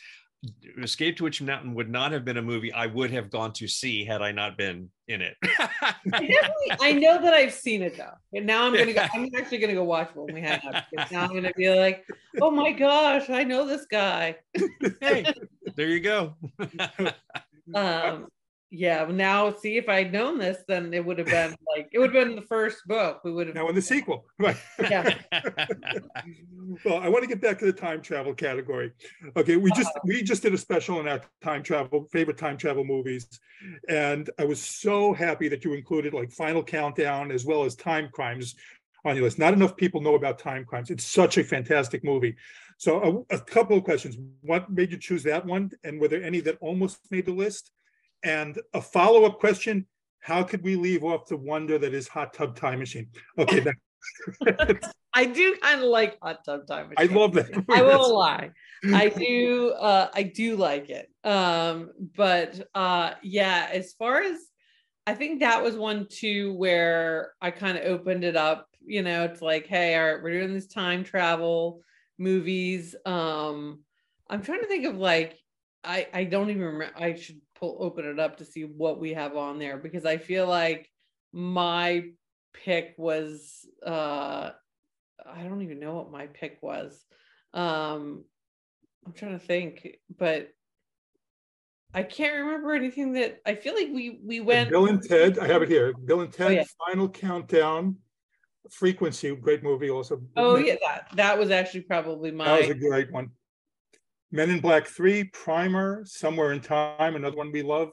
[0.82, 3.68] Escape to Witch Mountain would not have been a movie I would have gone to
[3.68, 5.36] see had I not been in it.
[6.82, 8.12] I know that I've seen it though.
[8.34, 10.84] And now I'm gonna go I'm actually gonna go watch when we hang up.
[11.12, 12.06] Now I'm gonna be like,
[12.42, 14.36] oh my gosh, I know this guy.
[15.02, 15.34] hey,
[15.76, 16.36] there you go.
[17.74, 18.28] Um
[18.76, 22.14] yeah, now see if I'd known this, then it would have been like it would
[22.14, 23.22] have been the first book.
[23.24, 24.58] We would have Now in the sequel, right?
[24.80, 25.16] yeah.
[26.84, 28.92] well, I want to get back to the time travel category.
[29.38, 30.02] Okay, we just uh-huh.
[30.06, 33.28] we just did a special on our time travel favorite time travel movies,
[33.90, 38.56] and I was so happy that you included like Final Countdown as well as Timecrimes
[39.06, 39.38] on your list.
[39.38, 40.90] Not enough people know about Timecrimes.
[40.90, 42.36] It's such a fantastic movie.
[42.80, 46.24] So a, a couple of questions: What made you choose that one, and were there
[46.24, 47.70] any that almost made the list?
[48.24, 49.86] And a follow-up question:
[50.20, 53.10] How could we leave off the wonder that is Hot Tub Time Machine?
[53.38, 53.76] Okay, that,
[55.14, 56.90] I do kind of like hot tub time.
[56.90, 57.12] Machine.
[57.12, 57.56] I love that.
[57.56, 57.66] movie.
[57.72, 58.52] I won't lie.
[58.86, 61.10] I do uh I do like it.
[61.24, 64.40] Um but uh yeah, as far as
[65.06, 69.24] I think that was one too where I kind of opened it up, you know,
[69.26, 71.82] it's like, hey, all right, we're doing this time travel
[72.18, 72.96] movies.
[73.06, 73.82] Um
[74.30, 75.38] I'm trying to think of like
[75.84, 79.14] I I don't even remember I should pull open it up to see what we
[79.14, 80.90] have on there because I feel like
[81.32, 82.06] my
[82.54, 84.52] pick was uh
[85.26, 87.04] I don't even know what my pick was.
[87.54, 88.26] Um
[89.06, 90.50] I'm trying to think, but
[91.94, 95.48] I can't remember anything that I feel like we we went Bill and Ted, I
[95.48, 95.94] have it here.
[95.94, 96.64] Bill and Ted, yeah.
[96.88, 97.98] Final Countdown,
[98.70, 100.22] Frequency, great movie also.
[100.36, 103.30] Oh yeah, that that was actually probably my That was a great one.
[104.34, 107.92] Men in Black 3, Primer, Somewhere in Time, another one we love.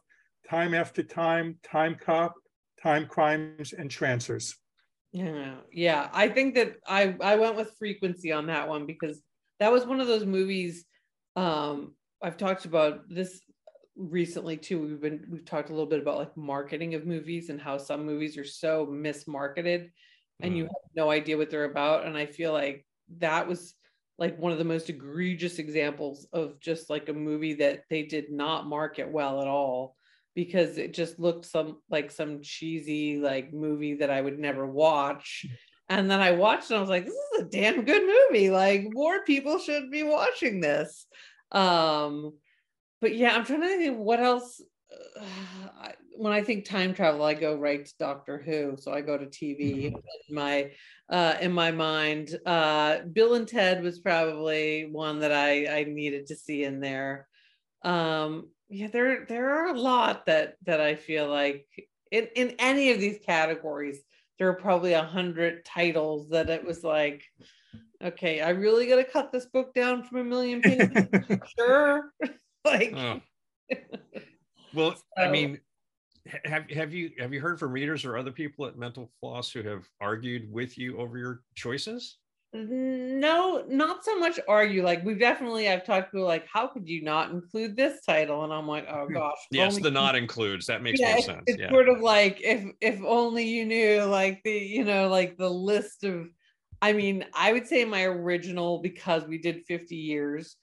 [0.48, 2.32] Time After Time, Time Cop,
[2.82, 4.56] Timecrimes, and Trancers.
[5.12, 6.08] yeah yeah.
[6.14, 9.20] I think that I I went with frequency on that one because
[9.58, 10.86] that was one of those movies.
[11.36, 13.42] Um, I've talked about this
[13.94, 14.80] recently too.
[14.80, 18.06] We've been we've talked a little bit about like marketing of movies and how some
[18.06, 19.90] movies are so mismarketed
[20.42, 22.06] and you have no idea what they're about.
[22.06, 22.86] And I feel like
[23.18, 23.74] that was
[24.20, 28.30] like one of the most egregious examples of just like a movie that they did
[28.30, 29.96] not market well at all
[30.34, 35.46] because it just looked some like some cheesy like movie that I would never watch.
[35.88, 38.50] And then I watched and I was like, this is a damn good movie.
[38.50, 41.06] Like more people should be watching this.
[41.50, 42.34] Um,
[43.00, 44.62] but yeah, I'm trying to think what else.
[45.18, 45.24] Uh,
[45.80, 48.76] I, when I think time travel, I go right to Doctor Who.
[48.78, 50.70] So I go to TV in my
[51.10, 52.38] uh, in my mind.
[52.46, 57.28] Uh, Bill and Ted was probably one that I I needed to see in there.
[57.82, 61.66] Um, yeah, there there are a lot that that I feel like
[62.10, 63.98] in in any of these categories,
[64.38, 67.24] there are probably a hundred titles that it was like,
[68.02, 71.06] okay, I really got to cut this book down from a million pages.
[71.58, 72.12] sure,
[72.64, 72.94] like.
[72.96, 73.20] Oh.
[74.72, 75.58] Well, I mean,
[76.44, 79.62] have have you have you heard from readers or other people at Mental Floss who
[79.62, 82.18] have argued with you over your choices?
[82.52, 84.82] No, not so much argue.
[84.82, 88.42] Like we've definitely, I've talked to people like, how could you not include this title?
[88.42, 89.14] And I'm like, oh hmm.
[89.14, 89.38] gosh.
[89.52, 90.66] Yes, the not includes.
[90.66, 91.42] That makes yeah, more sense.
[91.46, 91.70] it's Yeah.
[91.70, 96.04] sort of like if if only you knew like the you know like the list
[96.04, 96.26] of.
[96.82, 100.56] I mean, I would say my original because we did 50 years.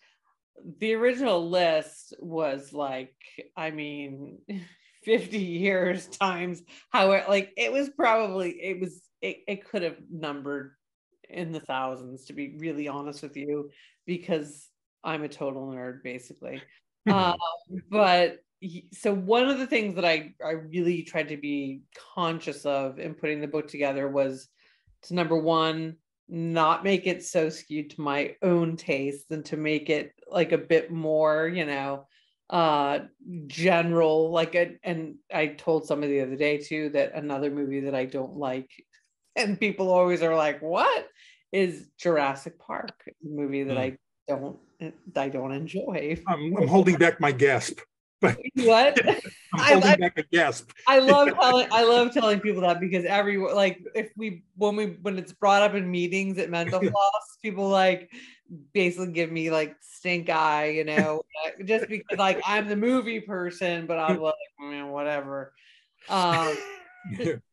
[0.79, 3.13] The original list was like,
[3.55, 4.39] I mean,
[5.07, 9.95] 50 years times how it like it was probably it was it, it could have
[10.11, 10.73] numbered
[11.29, 13.69] in the thousands to be really honest with you
[14.05, 14.67] because
[15.05, 16.61] i'm a total nerd basically.
[17.07, 17.37] Um,
[17.89, 18.39] but
[18.91, 21.83] so one of the things that i i really tried to be
[22.15, 24.49] conscious of in putting the book together was
[25.03, 25.95] to number one
[26.27, 30.57] not make it so skewed to my own taste and to make it like a
[30.57, 32.05] bit more you know
[32.49, 32.99] uh
[33.47, 37.95] general like a, and i told somebody the other day too that another movie that
[37.95, 38.69] i don't like
[39.35, 41.07] and people always are like what
[41.51, 42.93] is jurassic park
[43.23, 43.83] movie that Hmm.
[43.83, 44.57] i don't
[45.15, 46.17] I don't enjoy.
[46.27, 47.79] I'm, I'm holding back my gasp.
[48.21, 48.99] But what?
[49.53, 50.71] I'm holding I, back a gasp.
[50.87, 54.85] I love telling I love telling people that because every like if we when we
[55.01, 58.11] when it's brought up in meetings at mental floss, people like
[58.73, 61.21] basically give me like stink eye, you know,
[61.65, 65.53] just because like I'm the movie person, but I'm like, man, whatever.
[66.09, 66.55] Um,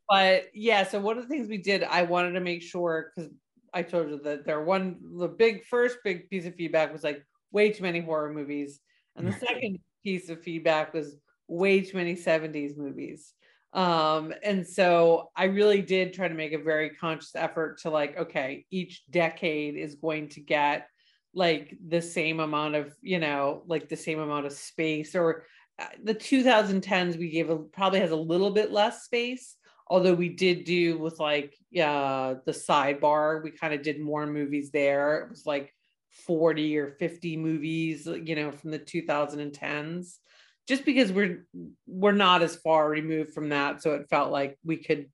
[0.09, 3.31] but yeah, so one of the things we did, I wanted to make sure because
[3.73, 7.25] I told you that there one the big first big piece of feedback was like
[7.51, 8.81] way too many horror movies,
[9.17, 11.17] and the second piece of feedback was
[11.49, 13.33] way too many 70s movies.
[13.73, 18.17] Um, and so I really did try to make a very conscious effort to like,
[18.17, 20.87] okay, each decade is going to get
[21.35, 25.45] like the same amount of, you know, like the same amount of space or
[25.81, 29.57] uh, the 2010s we gave a, probably has a little bit less space
[29.89, 34.71] although we did do with like uh the sidebar we kind of did more movies
[34.71, 35.74] there it was like
[36.15, 40.19] 40 or 50 movies you know from the 2010s
[40.67, 41.47] just because we're
[41.87, 43.83] we're not as far removed from that.
[43.83, 45.11] So it felt like we could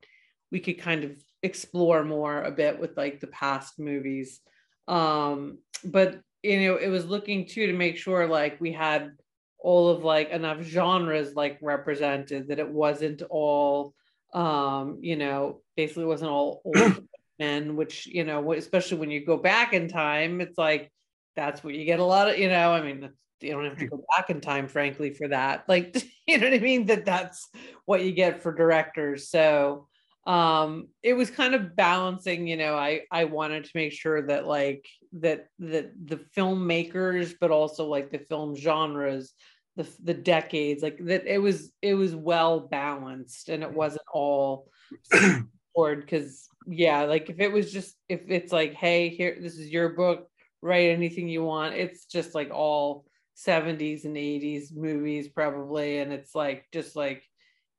[0.51, 4.41] we could kind of explore more a bit with like the past movies.
[4.89, 9.13] Um but you know it was looking too to make sure like we had
[9.59, 13.95] all of like enough genres like represented that it wasn't all
[14.33, 17.07] um you know basically wasn't all old
[17.41, 20.93] men which you know especially when you go back in time it's like
[21.35, 23.11] that's what you get a lot of you know i mean
[23.43, 25.65] you don't have to go back in time frankly for that.
[25.69, 26.87] Like you know what i mean?
[26.87, 27.49] That that's
[27.85, 29.29] what you get for directors.
[29.29, 29.87] So
[30.27, 34.47] um it was kind of balancing you know i i wanted to make sure that
[34.47, 39.33] like that that the filmmakers but also like the film genres
[39.77, 44.69] the the decades like that it was it was well balanced and it wasn't all
[45.75, 49.71] board because yeah like if it was just if it's like hey here this is
[49.71, 50.29] your book
[50.63, 53.05] write anything you want it's just like all
[53.37, 57.23] 70s and 80s movies probably and it's like just like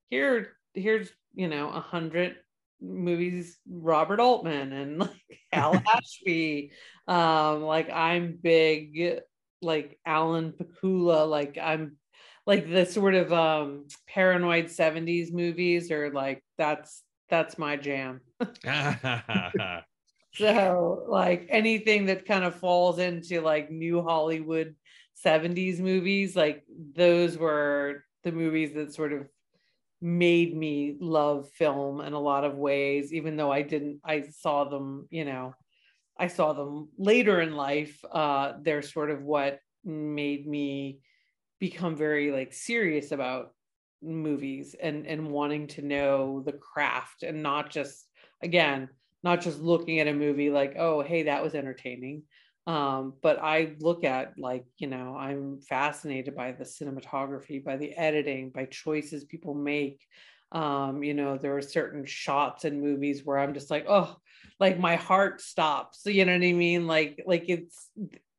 [0.10, 2.36] here here's you know a hundred
[2.82, 5.10] movies robert altman and like
[5.52, 6.72] Hal ashby.
[7.08, 9.22] Um like i'm big
[9.62, 11.98] like alan pakula like i'm
[12.48, 18.22] like the sort of um paranoid 70s movies or like that's that's my jam
[20.34, 24.76] so like anything that kind of falls into like new hollywood
[25.26, 26.64] 70s movies like
[26.96, 29.28] those were the movies that sort of
[30.02, 34.64] made me love film in a lot of ways even though i didn't i saw
[34.64, 35.54] them you know
[36.18, 38.04] i saw them later in life.
[38.12, 41.00] Uh they're sort of what made me
[41.60, 43.54] become very like serious about
[44.02, 48.08] movies and and wanting to know the craft and not just
[48.44, 48.90] again
[49.24, 52.24] not just looking at a movie like oh hey that was entertaining.
[52.68, 57.92] Um, but i look at like you know i'm fascinated by the cinematography by the
[57.98, 60.02] editing by choices people make.
[60.52, 64.16] Um, you know there are certain shots in movies where i'm just like oh
[64.60, 66.88] like my heart stops you know what i mean?
[66.88, 67.90] Like like it's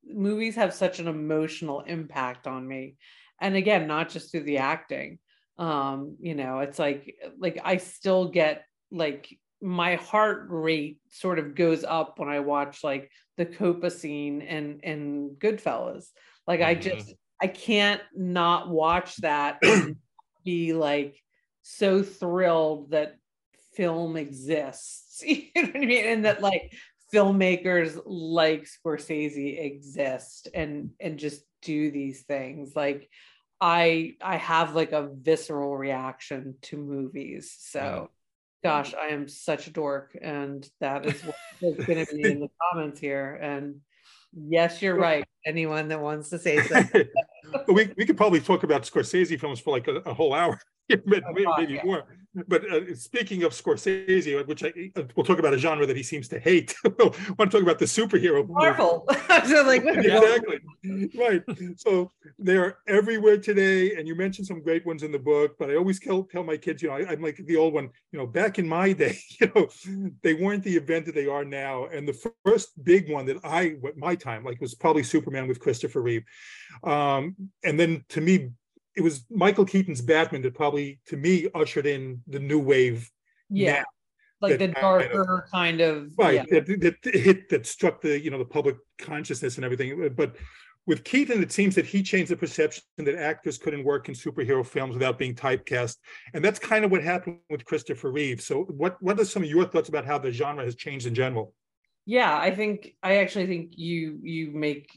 [0.06, 2.96] movies have such an emotional impact on me.
[3.40, 5.18] And again not just through the acting.
[5.58, 11.54] Um you know it's like like i still get like my heart rate sort of
[11.54, 16.06] goes up when I watch like the Copa scene and and Goodfellas.
[16.46, 16.70] Like mm-hmm.
[16.70, 19.96] I just I can't not watch that and
[20.44, 21.16] be like
[21.62, 23.16] so thrilled that
[23.74, 25.22] film exists.
[25.26, 26.06] you know what I mean?
[26.06, 26.72] And that like
[27.12, 32.74] filmmakers like Scorsese exist and and just do these things.
[32.74, 33.08] Like
[33.60, 37.54] I I have like a visceral reaction to movies.
[37.58, 38.10] So
[38.62, 38.98] gosh, mm.
[38.98, 42.50] I am such a dork, and that is what is going to be in the
[42.70, 43.38] comments here.
[43.42, 43.80] And
[44.32, 45.24] yes, you're right.
[45.44, 47.08] Anyone that wants to say something,
[47.68, 50.60] we we could probably talk about Scorsese films for like a, a whole hour.
[50.88, 51.84] maybe, oh, maybe yeah.
[51.84, 52.04] more.
[52.48, 56.02] But uh, speaking of Scorsese, which I uh, we'll talk about a genre that he
[56.02, 56.74] seems to hate.
[56.84, 58.48] we'll want to talk about the superhero.
[58.48, 59.06] Marvel.
[59.46, 60.60] so like, exactly.
[61.18, 61.42] right.
[61.76, 65.56] So they're everywhere today, and you mentioned some great ones in the book.
[65.58, 67.90] But I always tell, tell my kids, you know, I, am like the old one.
[68.12, 69.68] You know, back in my day, you know,
[70.22, 71.84] they weren't the event that they are now.
[71.86, 76.00] And the first big one that I, my time, like was probably Superman with Christopher
[76.00, 76.24] Reeve.
[76.82, 78.52] Um, and then to me,
[78.96, 83.10] it was Michael Keaton's Batman that probably to me ushered in the new wave.
[83.48, 83.78] Yeah.
[83.78, 83.84] Now,
[84.40, 86.60] like the darker kind of, kind of right yeah.
[86.60, 90.34] that, that hit that struck the you know the public consciousness and everything but
[90.86, 94.66] with Keaton, it seems that he changed the perception that actors couldn't work in superhero
[94.66, 95.96] films without being typecast,
[96.34, 98.40] and that's kind of what happened with Christopher Reeve.
[98.40, 101.14] So, what what are some of your thoughts about how the genre has changed in
[101.14, 101.54] general?
[102.04, 104.90] Yeah, I think I actually think you you make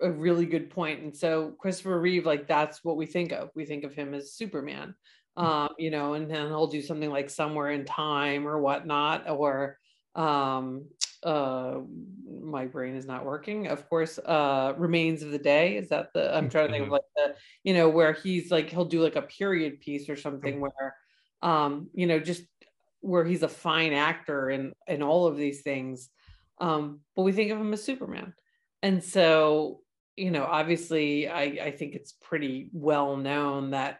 [0.00, 1.02] a really good point.
[1.02, 3.50] And so Christopher Reeve, like that's what we think of.
[3.54, 4.94] We think of him as Superman,
[5.36, 9.78] um, you know, and then he'll do something like Somewhere in Time or whatnot, or
[10.14, 10.86] um,
[11.22, 11.78] uh,
[12.42, 13.68] my brain is not working.
[13.68, 15.76] Of course, uh, Remains of the Day.
[15.76, 16.36] Is that the?
[16.36, 16.92] I'm trying to think of mm-hmm.
[16.92, 20.60] like the, you know, where he's like he'll do like a period piece or something
[20.60, 20.94] where,
[21.42, 22.42] um, you know, just
[23.00, 26.10] where he's a fine actor and and all of these things.
[26.60, 28.34] Um, but we think of him as Superman
[28.84, 29.80] and so
[30.14, 33.98] you know obviously i i think it's pretty well known that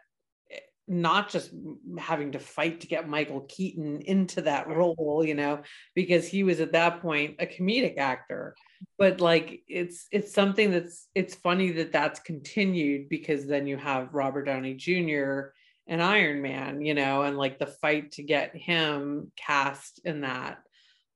[0.51, 1.51] eh, not just
[1.97, 5.61] having to fight to get michael keaton into that role you know
[5.95, 8.55] because he was at that point a comedic actor.
[8.97, 14.13] But like it's it's something that's it's funny that that's continued because then you have
[14.13, 15.53] robert downey jr
[15.87, 20.59] and iron man you know and like the fight to get him cast in that.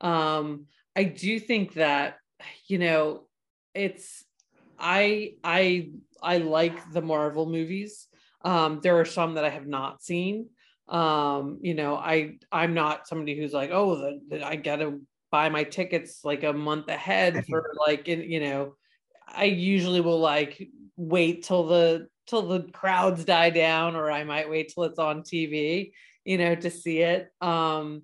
[0.02, 0.66] Um
[0.96, 2.18] i do think that
[2.68, 3.29] you know
[3.74, 4.24] it's
[4.78, 5.92] I I
[6.22, 8.08] I like the Marvel movies.
[8.44, 10.48] Um, there are some that I have not seen.
[10.88, 15.00] Um, you know, I I'm not somebody who's like, oh, the, the, I gotta
[15.32, 18.76] buy my tickets like a month ahead for like, you know,
[19.28, 24.50] I usually will like wait till the till the crowds die down, or I might
[24.50, 25.92] wait till it's on TV,
[26.24, 27.30] you know, to see it.
[27.42, 28.04] Um,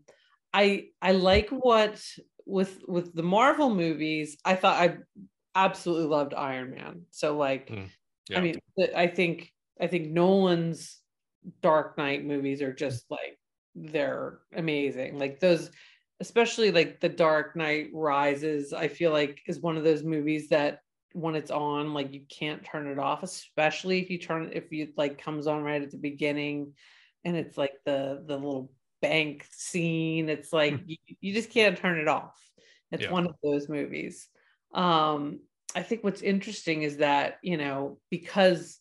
[0.53, 2.01] I I like what
[2.45, 4.37] with with the Marvel movies.
[4.45, 4.97] I thought I
[5.55, 7.01] absolutely loved Iron Man.
[7.11, 7.89] So like, mm,
[8.29, 8.37] yeah.
[8.37, 8.59] I mean,
[8.95, 10.99] I think I think Nolan's
[11.61, 13.39] Dark Knight movies are just like
[13.75, 15.17] they're amazing.
[15.17, 15.71] Like those,
[16.19, 18.73] especially like the Dark Knight Rises.
[18.73, 20.79] I feel like is one of those movies that
[21.13, 23.23] when it's on, like you can't turn it off.
[23.23, 26.73] Especially if you turn if you like comes on right at the beginning,
[27.23, 30.29] and it's like the the little bank scene.
[30.29, 30.83] It's like hmm.
[30.87, 32.39] you, you just can't turn it off.
[32.91, 33.11] It's yeah.
[33.11, 34.29] one of those movies
[34.73, 35.39] um,
[35.75, 38.79] I think what's interesting is that, you know, because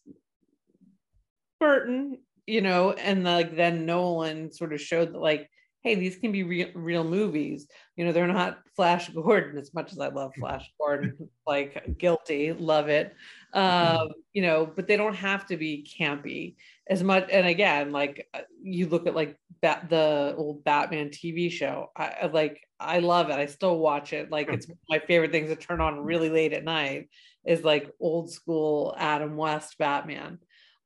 [1.61, 5.49] Burton, you know, and like then Nolan sort of showed that like,
[5.83, 7.67] hey, these can be real, real movies.
[7.97, 12.53] You know, they're not Flash Gordon as much as I love Flash Gordon, like guilty,
[12.53, 13.15] love it.
[13.55, 16.57] Um, you know, but they don't have to be campy
[16.89, 17.29] as much.
[17.31, 21.91] And again, like uh, you look at like Bat, the old Batman TV show.
[21.97, 23.35] I, I like I love it.
[23.37, 24.31] I still watch it.
[24.31, 27.09] Like it's my favorite things to turn on really late at night
[27.45, 30.39] is like old school Adam West Batman.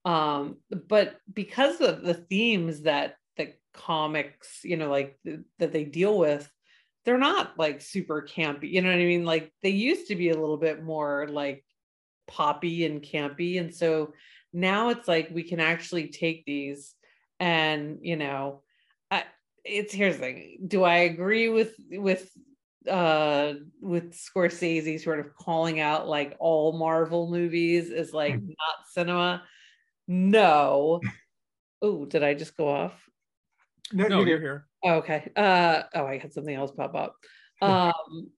[0.05, 5.85] Um, but because of the themes that the comics, you know, like th- that they
[5.85, 6.51] deal with,
[7.05, 8.71] they're not like super campy.
[8.71, 9.25] You know what I mean?
[9.25, 11.65] Like they used to be a little bit more like
[12.29, 13.59] poppy and campy.
[13.59, 14.13] And so
[14.53, 16.95] now it's like we can actually take these
[17.41, 18.63] and, you know,
[19.69, 20.59] it's here's the thing.
[20.67, 22.31] Do I agree with with
[22.89, 28.49] uh with Scorsese sort of calling out like all Marvel movies is like mm.
[28.49, 29.43] not cinema?
[30.07, 31.01] No.
[31.81, 33.09] Oh, did I just go off?
[33.93, 34.67] No, no you're here.
[34.85, 35.31] Oh, okay.
[35.37, 37.15] Uh oh, I had something else pop up.
[37.61, 38.31] Um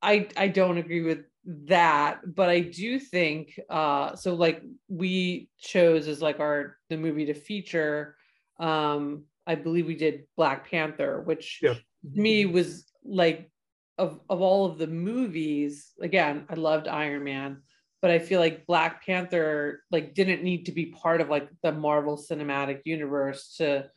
[0.00, 6.06] I I don't agree with that, but I do think uh so like we chose
[6.06, 8.16] as like our the movie to feature
[8.60, 11.74] um I believe we did Black Panther, which yeah.
[12.04, 13.50] me was like
[13.98, 15.92] of of all of the movies.
[16.00, 17.62] Again, I loved Iron Man,
[18.00, 21.72] but I feel like Black Panther like didn't need to be part of like the
[21.72, 23.90] Marvel Cinematic Universe to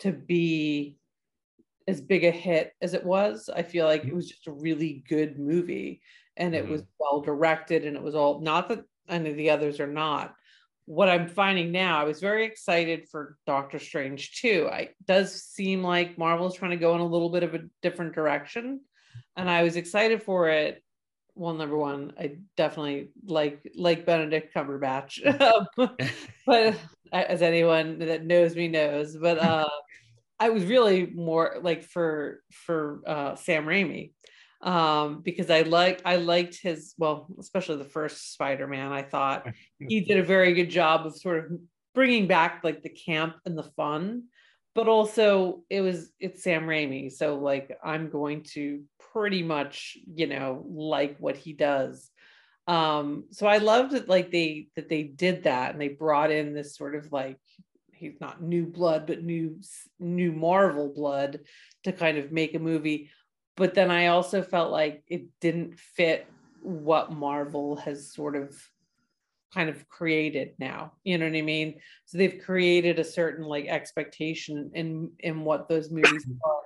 [0.00, 0.98] to be
[1.88, 3.50] as big a hit as it was.
[3.54, 6.00] I feel like it was just a really good movie
[6.36, 6.72] and it mm-hmm.
[6.72, 10.34] was well directed and it was all not that any of the others are not
[10.86, 14.68] what I'm finding now, I was very excited for Doctor Strange too.
[14.70, 18.14] I does seem like Marvel's trying to go in a little bit of a different
[18.14, 18.80] direction,
[19.36, 20.82] and I was excited for it.
[21.34, 25.20] Well, number one, I definitely like like Benedict Cumberbatch,
[26.46, 26.76] but
[27.12, 29.68] as anyone that knows me knows, but uh,
[30.40, 34.12] I was really more like for for uh, Sam Raimi
[34.62, 38.92] um, because I like I liked his well, especially the first Spider-Man.
[38.92, 39.46] I thought
[39.78, 41.58] he did a very good job of sort of
[41.94, 44.24] bringing back like the camp and the fun,
[44.74, 48.82] but also it was it's Sam Raimi, so like I'm going to
[49.12, 52.08] pretty much you know like what he does.
[52.68, 56.54] Um, so I loved it like they that they did that and they brought in
[56.54, 57.38] this sort of like
[57.92, 59.60] he's not new blood but new
[59.98, 61.40] new Marvel blood
[61.84, 63.10] to kind of make a movie
[63.56, 66.26] but then I also felt like it didn't fit
[66.62, 68.56] what Marvel has sort of
[69.52, 70.92] kind of created now.
[71.04, 71.80] You know what I mean?
[72.06, 76.60] So they've created a certain like expectation in in what those movies are.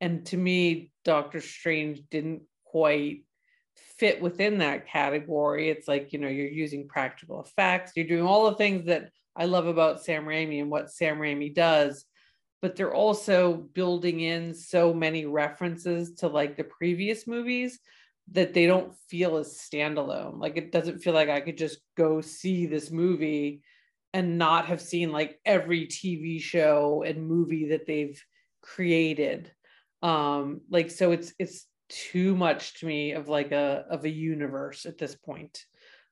[0.00, 3.24] And to me, Doctor Strange didn't quite
[3.98, 5.70] fit within that category.
[5.70, 9.46] It's like, you know, you're using practical effects, you're doing all the things that I
[9.46, 12.04] love about Sam Raimi and what Sam Raimi does,
[12.64, 17.78] but they're also building in so many references to like the previous movies
[18.32, 20.40] that they don't feel as standalone.
[20.40, 23.60] Like it doesn't feel like I could just go see this movie
[24.14, 28.18] and not have seen like every TV show and movie that they've
[28.62, 29.52] created.
[30.00, 34.86] Um like so it's it's too much to me of like a of a universe
[34.86, 35.66] at this point.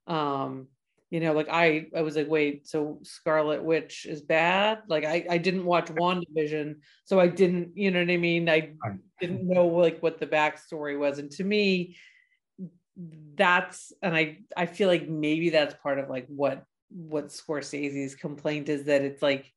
[0.06, 0.66] Um
[1.12, 4.78] you know, like I I was like, wait, so Scarlet Witch is bad?
[4.88, 8.48] Like I I didn't watch WandaVision, so I didn't, you know what I mean?
[8.48, 8.70] I
[9.20, 11.18] didn't know like what the backstory was.
[11.18, 11.96] And to me,
[13.34, 18.70] that's and I I feel like maybe that's part of like what what Scorsese's complaint
[18.70, 19.52] is that it's like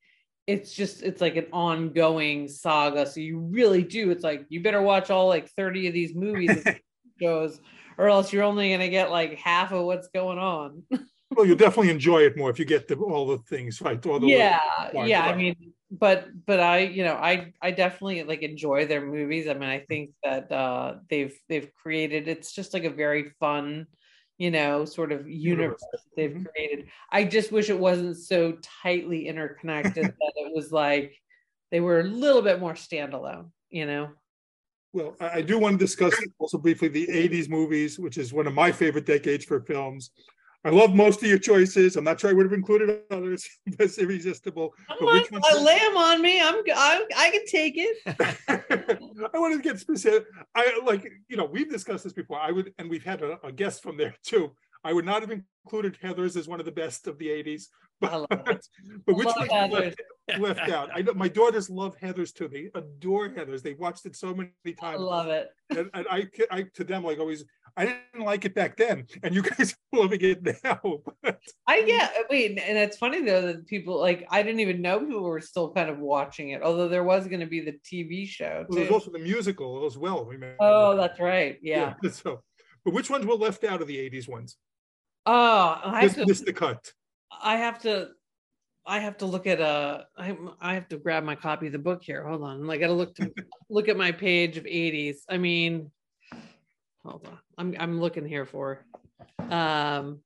[0.48, 3.06] it's just it's like an ongoing saga.
[3.06, 4.12] So you really do.
[4.12, 6.66] It's like you better watch all like 30 of these movies
[7.22, 7.62] shows,
[7.98, 10.84] or else you're only gonna get like half of what's going on.
[11.32, 14.04] well, you'll definitely enjoy it more if you get the, all the things right.
[14.06, 14.60] All the yeah,
[14.94, 15.26] yeah.
[15.26, 19.48] I mean, but but I you know I I definitely like enjoy their movies.
[19.48, 22.28] I mean, I think that uh, they've they've created.
[22.28, 23.88] It's just like a very fun
[24.38, 25.82] you know, sort of universe
[26.16, 26.44] they've mm-hmm.
[26.44, 26.88] created.
[27.10, 31.16] I just wish it wasn't so tightly interconnected that it was like
[31.72, 34.10] they were a little bit more standalone, you know.
[34.94, 38.54] Well, I do want to discuss also briefly the 80s movies, which is one of
[38.54, 40.12] my favorite decades for films.
[40.66, 41.96] I love most of your choices.
[41.96, 43.48] I'm not sure I would have included others.
[43.78, 44.74] That's irresistible.
[44.88, 46.42] But which ones a lamb on me.
[46.42, 47.98] I'm, I'm I can take it.
[49.34, 50.26] I want to get specific.
[50.56, 52.40] I like you know we've discussed this before.
[52.40, 54.52] I would, and we've had a, a guest from there too.
[54.84, 57.66] I would not have included Heathers as one of the best of the 80s.
[58.02, 60.02] But, but which one left,
[60.38, 60.90] left, out?
[60.94, 62.50] I know my daughters love Heathers too.
[62.50, 63.62] They adore Heathers.
[63.62, 65.00] They've watched it so many times.
[65.00, 65.48] I love it.
[65.70, 67.46] And, and I, I, to them, like always,
[67.78, 70.80] I didn't like it back then, and you guys are loving it now.
[71.68, 75.00] I yeah, I mean, and it's funny though that people like I didn't even know
[75.00, 78.28] people were still kind of watching it, although there was going to be the TV
[78.28, 78.66] show.
[78.70, 80.24] Well, there's also the musical as well.
[80.24, 80.56] Remember?
[80.60, 81.58] Oh, that's right.
[81.62, 81.96] Yeah.
[82.02, 82.10] yeah.
[82.16, 82.42] So,
[82.86, 84.56] but which ones were left out of the '80s ones?
[85.26, 86.92] Oh, I have this, to, the cut.
[87.42, 88.10] I have to.
[88.88, 90.06] I have to look at a.
[90.18, 92.26] I I have to grab my copy of the book here.
[92.26, 92.70] Hold on.
[92.70, 93.32] I got to look to
[93.70, 95.18] look at my page of 80s.
[95.28, 95.92] I mean,
[97.06, 97.40] hold on.
[97.58, 98.86] I'm I'm looking here for.
[99.40, 100.20] Um,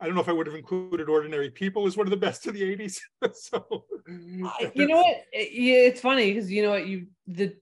[0.00, 2.46] I don't know if I would have included Ordinary People as one of the best
[2.46, 3.00] of the 80s.
[3.34, 3.84] so,
[4.74, 5.16] you know what?
[5.32, 7.54] It, it's funny because you know what you the.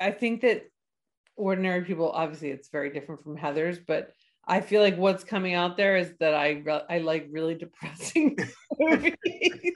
[0.00, 0.64] I think that
[1.36, 4.12] Ordinary People, obviously, it's very different from Heathers, but
[4.46, 8.36] I feel like what's coming out there is that I I like really depressing
[8.78, 9.72] movies.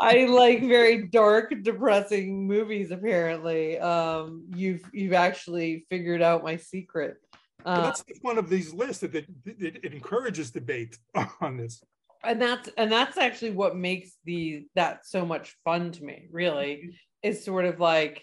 [0.00, 2.90] I like very dark, depressing movies.
[2.90, 7.16] Apparently, um, you've you've actually figured out my secret.
[7.64, 10.98] Uh, that's one of these lists that it, it, it encourages debate
[11.40, 11.82] on this.
[12.24, 16.28] And that's and that's actually what makes the that so much fun to me.
[16.30, 17.28] Really, mm-hmm.
[17.28, 18.22] is sort of like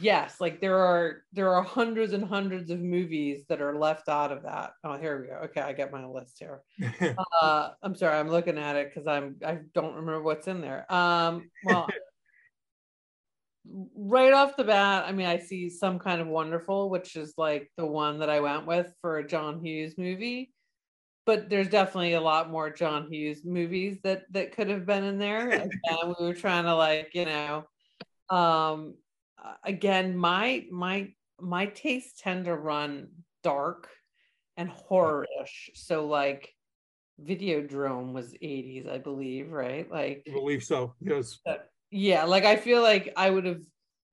[0.00, 4.32] yes like there are there are hundreds and hundreds of movies that are left out
[4.32, 4.72] of that.
[4.82, 5.34] Oh here we go.
[5.44, 6.62] Okay i get my list here.
[7.42, 10.90] Uh i'm sorry i'm looking at it because i'm i don't remember what's in there.
[10.92, 11.88] Um well
[13.96, 17.72] right off the bat i mean i see some kind of wonderful which is like
[17.78, 20.52] the one that i went with for a john hughes movie.
[21.26, 25.18] But there's definitely a lot more john hughes movies that that could have been in
[25.18, 25.50] there.
[25.84, 27.64] And we were trying to like you know
[28.30, 28.94] um
[29.62, 33.08] again, my my my tastes tend to run
[33.42, 33.88] dark
[34.56, 35.70] and horror-ish.
[35.74, 36.52] So like
[37.22, 39.90] Videodrome was 80s, I believe, right?
[39.90, 40.94] Like I believe so.
[41.00, 41.38] Yes.
[41.46, 41.54] Uh,
[41.90, 43.62] yeah, like I feel like I would have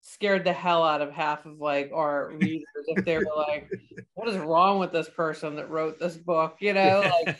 [0.01, 3.69] scared the hell out of half of like our readers if they were like,
[4.15, 6.57] what is wrong with this person that wrote this book?
[6.59, 7.38] You know, like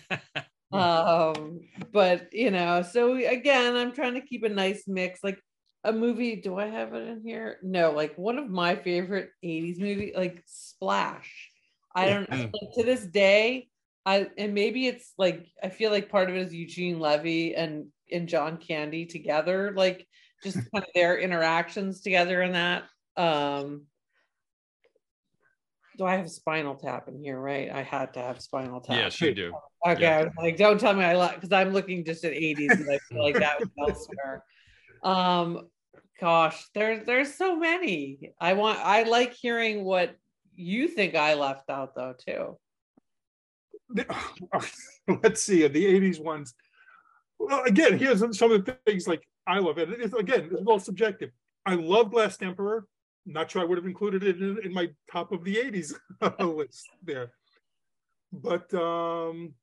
[0.74, 1.60] um
[1.92, 5.38] but you know so again i'm trying to keep a nice mix like
[5.84, 6.36] a movie.
[6.36, 7.58] Do I have it in here?
[7.62, 11.50] No, like one of my favorite 80s movie, like Splash.
[11.96, 12.38] I don't know.
[12.38, 13.68] Like, to this day,
[14.06, 17.88] I and maybe it's like I feel like part of it is Eugene Levy and
[18.12, 20.08] and John Candy together, like
[20.44, 22.84] just kind of their interactions together in that.
[23.18, 23.86] Um
[25.98, 27.40] do I have Spinal Tap in here?
[27.40, 28.96] Right, I had to have Spinal Tap.
[28.96, 29.54] Yes, you do.
[29.86, 30.30] Okay, yeah.
[30.38, 33.24] like don't tell me I like because I'm looking just at 80s and I feel
[33.24, 34.44] like that was elsewhere.
[35.04, 35.68] Um,
[36.22, 38.32] gosh, there's there's so many.
[38.40, 40.16] I want I like hearing what
[40.56, 42.58] you think I left out though too.
[45.24, 46.54] Let's see the '80s ones.
[47.40, 49.90] Well, again, here's some of the things like I love it.
[49.90, 51.32] It's, again, it's all subjective.
[51.66, 52.86] I love Last Emperor.
[53.26, 55.94] Not sure I would have included it in, in my top of the '80s
[56.56, 57.32] list there.
[58.32, 59.54] but um,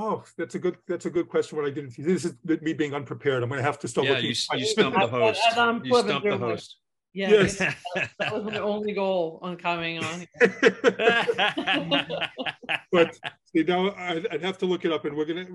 [0.00, 1.56] oh, that's a good that's a good question.
[1.58, 3.42] What I didn't this is me being unprepared.
[3.42, 4.30] I'm going to have to start Yeah, looking.
[4.30, 5.40] you, you stumped the host.
[5.50, 6.76] as I'm You flipping stumped the host.
[7.12, 7.58] Yeah, Yes.
[7.58, 7.76] that
[8.20, 10.26] that was my only goal on coming on.
[12.92, 13.18] but
[13.52, 15.46] you know, I'd, I'd have to look it up, and we're gonna.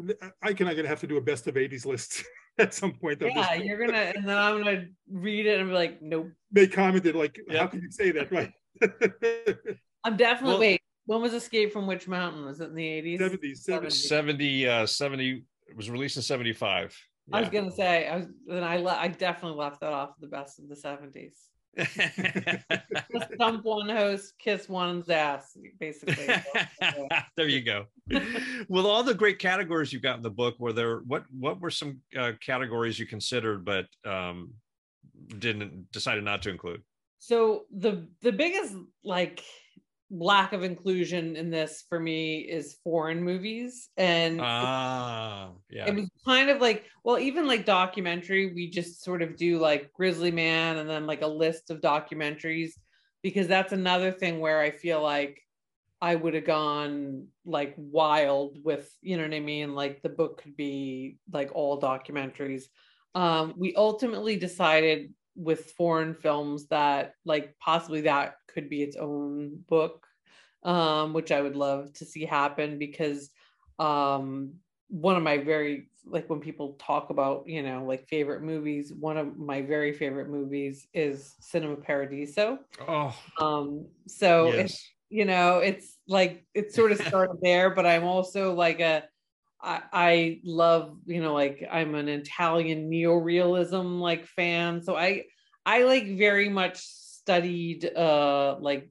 [0.44, 0.68] I can.
[0.68, 2.24] I'm gonna have to do a best of '80s list
[2.60, 3.22] at some point.
[3.22, 3.34] of this.
[3.36, 6.28] Yeah, you're gonna, and then I'm gonna read it and be like, nope.
[6.52, 8.52] They commented like, "How can you say that?" Right.
[10.04, 10.82] I'm definitely Well- wait.
[11.06, 12.46] When was Escape from Witch Mountain?
[12.46, 13.20] Was it in the 80s?
[13.20, 13.92] 70s, 70s.
[13.92, 16.98] 70, uh, 70, it was released in 75.
[17.34, 20.28] I was gonna say, I was, then I, le- I definitely left that off the
[20.28, 21.34] best of the 70s.
[23.12, 26.30] Just dump one host, kiss one's ass, basically.
[27.36, 27.86] There you go.
[28.70, 31.72] With all the great categories you got in the book, were there what what were
[31.72, 34.54] some uh, categories you considered but um,
[35.40, 36.82] didn't decided not to include?
[37.18, 39.42] so the the biggest like
[40.12, 43.90] lack of inclusion in this for me is foreign movies.
[43.98, 45.86] And Ah, yeah.
[45.88, 49.92] it was kind of like well even like documentary we just sort of do like
[49.94, 52.72] grizzly man and then like a list of documentaries
[53.22, 55.42] because that's another thing where i feel like
[56.02, 59.76] i would have gone like wild with you know what i mean?
[59.76, 62.64] Like the book could be like all documentaries.
[63.14, 69.60] Um we ultimately decided with foreign films that like possibly that could be its own
[69.68, 70.08] book
[70.64, 73.30] um which i would love to see happen because
[73.80, 74.54] um
[74.88, 79.18] one of my very like when people talk about you know like favorite movies one
[79.18, 82.60] of my very favorite movies is cinema paradiso.
[82.88, 88.04] Oh, um so it's you know it's like it sort of started there but i'm
[88.04, 89.04] also like a
[89.66, 95.24] I, love you know like i'm an italian neorealism like fan so i
[95.66, 98.90] i like very much studied uh like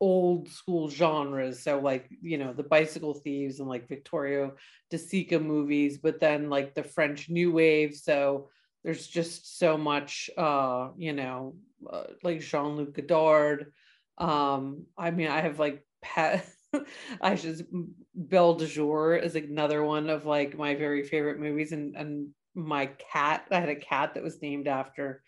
[0.00, 4.54] old school genres so like you know the bicycle thieves and like vittorio
[4.90, 8.48] de sica movies but then like the french new wave so
[8.82, 11.54] there's just so much uh you know
[11.90, 13.72] uh, like jean-luc godard
[14.18, 16.46] um i mean i have like pet
[17.20, 21.72] i just mm, belle de jour is another one of like my very favorite movies
[21.72, 25.22] and and my cat i had a cat that was named after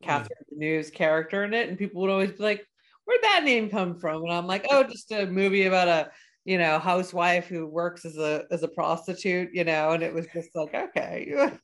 [0.00, 0.06] hmm.
[0.06, 2.66] catherine Deneuve's character in it and people would always be like
[3.04, 4.22] where'd that name come from?
[4.22, 6.10] And i'm like oh just a movie about a
[6.44, 10.26] you know housewife who works as a as a prostitute you know and it was
[10.32, 11.26] just like okay.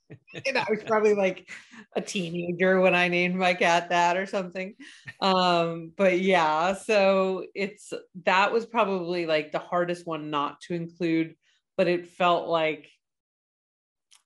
[0.46, 1.48] You know i was probably like
[1.96, 4.74] a teenager when i named my cat that or something.
[5.20, 7.92] Um but yeah so it's
[8.24, 11.34] that was probably like the hardest one not to include
[11.76, 12.88] but it felt like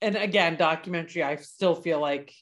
[0.00, 2.34] and again documentary i still feel like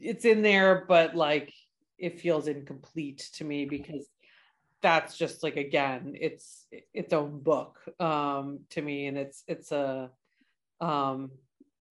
[0.00, 1.52] it's in there but like
[1.98, 4.06] it feels incomplete to me because
[4.84, 10.10] that's just like again it's its own book um to me and it's it's a
[10.82, 11.30] um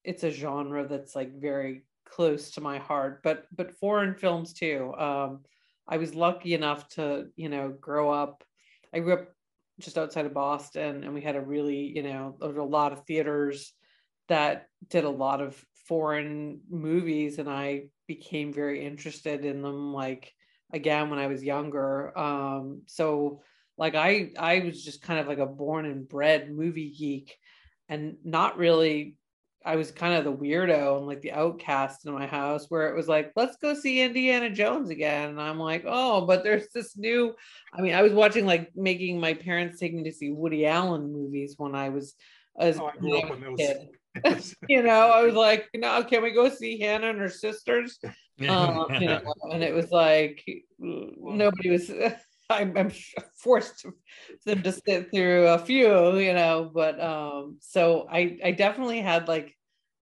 [0.03, 4.93] it's a genre that's like very close to my heart but but foreign films too.
[4.93, 5.39] Um
[5.87, 8.43] i was lucky enough to you know grow up
[8.93, 9.27] i grew up
[9.79, 12.93] just outside of boston and we had a really you know there were a lot
[12.93, 13.73] of theaters
[14.27, 20.31] that did a lot of foreign movies and i became very interested in them like
[20.73, 23.41] again when i was younger um so
[23.77, 27.35] like i i was just kind of like a born and bred movie geek
[27.89, 29.15] and not really
[29.65, 32.95] i was kind of the weirdo and like the outcast in my house where it
[32.95, 36.97] was like let's go see indiana jones again and i'm like oh but there's this
[36.97, 37.33] new
[37.73, 41.13] i mean i was watching like making my parents take me to see woody allen
[41.13, 42.15] movies when i was
[42.59, 43.57] as Oh, I grew up on those.
[43.57, 43.87] kid.
[44.69, 47.99] you know i was like no can we go see hannah and her sisters
[48.47, 50.43] um, you know, and it was like
[50.79, 51.91] nobody was.
[52.49, 52.91] I'm, I'm
[53.37, 53.93] forced to,
[54.45, 59.27] them to sit through a few, you know, but um, so I I definitely had
[59.29, 59.55] like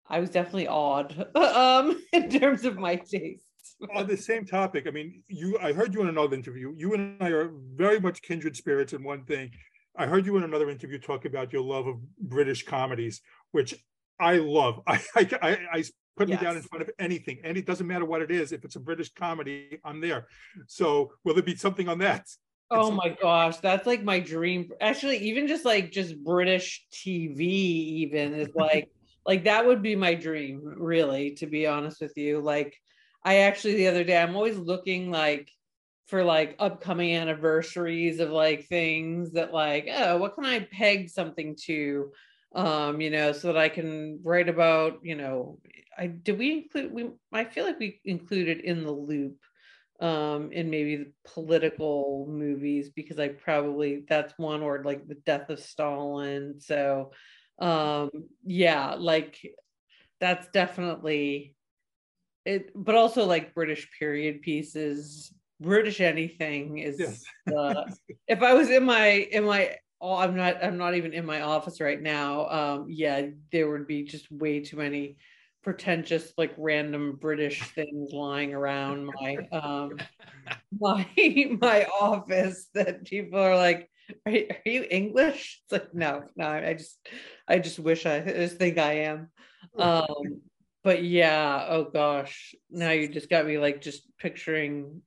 [0.07, 3.77] I was definitely odd um in terms of my tastes.
[3.97, 6.75] on the same topic, I mean, you, I heard you in another interview.
[6.77, 9.51] You and I are very much kindred spirits in one thing.
[9.97, 13.21] I heard you in another interview talk about your love of British comedies,
[13.53, 13.75] which
[14.21, 14.81] I love.
[14.87, 15.85] I, I, I, I
[16.17, 18.53] put me down in front of anything, and it doesn't matter what it is.
[18.53, 20.27] If it's a British comedy, I'm there.
[20.67, 22.27] So, will there be something on that?
[22.71, 24.71] Oh my gosh, that's like my dream.
[24.81, 28.91] Actually, even just like just British TV, even is like
[29.25, 32.41] like that would be my dream, really, to be honest with you.
[32.41, 32.77] Like,
[33.25, 35.51] I actually the other day, I'm always looking like
[36.07, 41.57] for like upcoming anniversaries of like things that like, oh, what can I peg something
[41.65, 42.11] to?
[42.55, 45.59] Um, you know, so that I can write about, you know,
[45.97, 49.37] I did we include we I feel like we included in the loop
[50.01, 55.51] um in maybe the political movies because I probably that's one or like the death
[55.51, 56.61] of Stalin.
[56.61, 57.11] So
[57.59, 58.11] um
[58.45, 59.39] yeah, like
[60.21, 61.55] that's definitely
[62.45, 67.25] it but also like British period pieces, British anything is Yes.
[67.57, 67.85] uh,
[68.29, 71.43] if I was in my in my oh, I'm not I'm not even in my
[71.43, 72.49] office right now.
[72.49, 75.17] Um yeah, there would be just way too many
[75.65, 79.97] pretentious like random british things lying around my um
[80.81, 81.07] my
[81.61, 83.91] my office that people are like
[84.25, 86.97] are, you- are you english it's like no no i just
[87.49, 89.29] i just wish i, I just think i am
[89.79, 90.41] um
[90.85, 95.03] but yeah oh gosh now you just got me like just picturing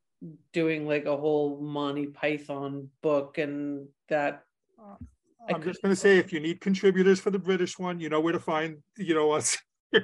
[0.53, 4.43] doing like a whole monty python book and that
[5.49, 8.21] I'm just going to say, if you need contributors for the British one, you know
[8.21, 9.57] where to find, you know, us.
[9.93, 9.99] I,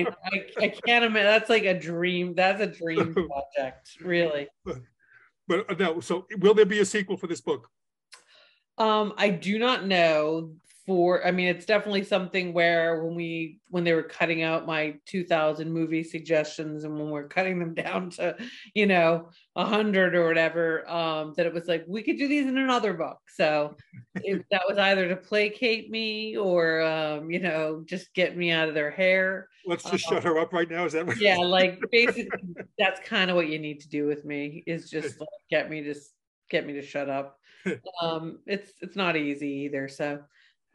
[0.00, 0.06] I
[0.56, 1.26] I can't imagine.
[1.26, 2.34] That's like a dream.
[2.34, 3.12] That's a dream
[3.56, 4.48] project, really.
[4.64, 7.68] But uh, no, so will there be a sequel for this book?
[8.78, 10.52] Um, I do not know.
[10.88, 14.94] For I mean, it's definitely something where when we when they were cutting out my
[15.04, 18.36] 2000 movie suggestions and when we're cutting them down to
[18.74, 22.46] you know a hundred or whatever, um, that it was like we could do these
[22.46, 23.18] in another book.
[23.28, 23.76] So
[24.24, 28.68] if that was either to placate me or um, you know just get me out
[28.68, 29.48] of their hair.
[29.66, 30.14] Let's just Uh-huh.
[30.14, 30.86] shut her up right now.
[30.86, 31.20] Is that what?
[31.20, 32.32] yeah like basically
[32.78, 35.82] that's kind of what you need to do with me is just like, get me
[35.82, 35.94] to
[36.48, 37.38] get me to shut up
[38.00, 40.22] um it's it's not easy either so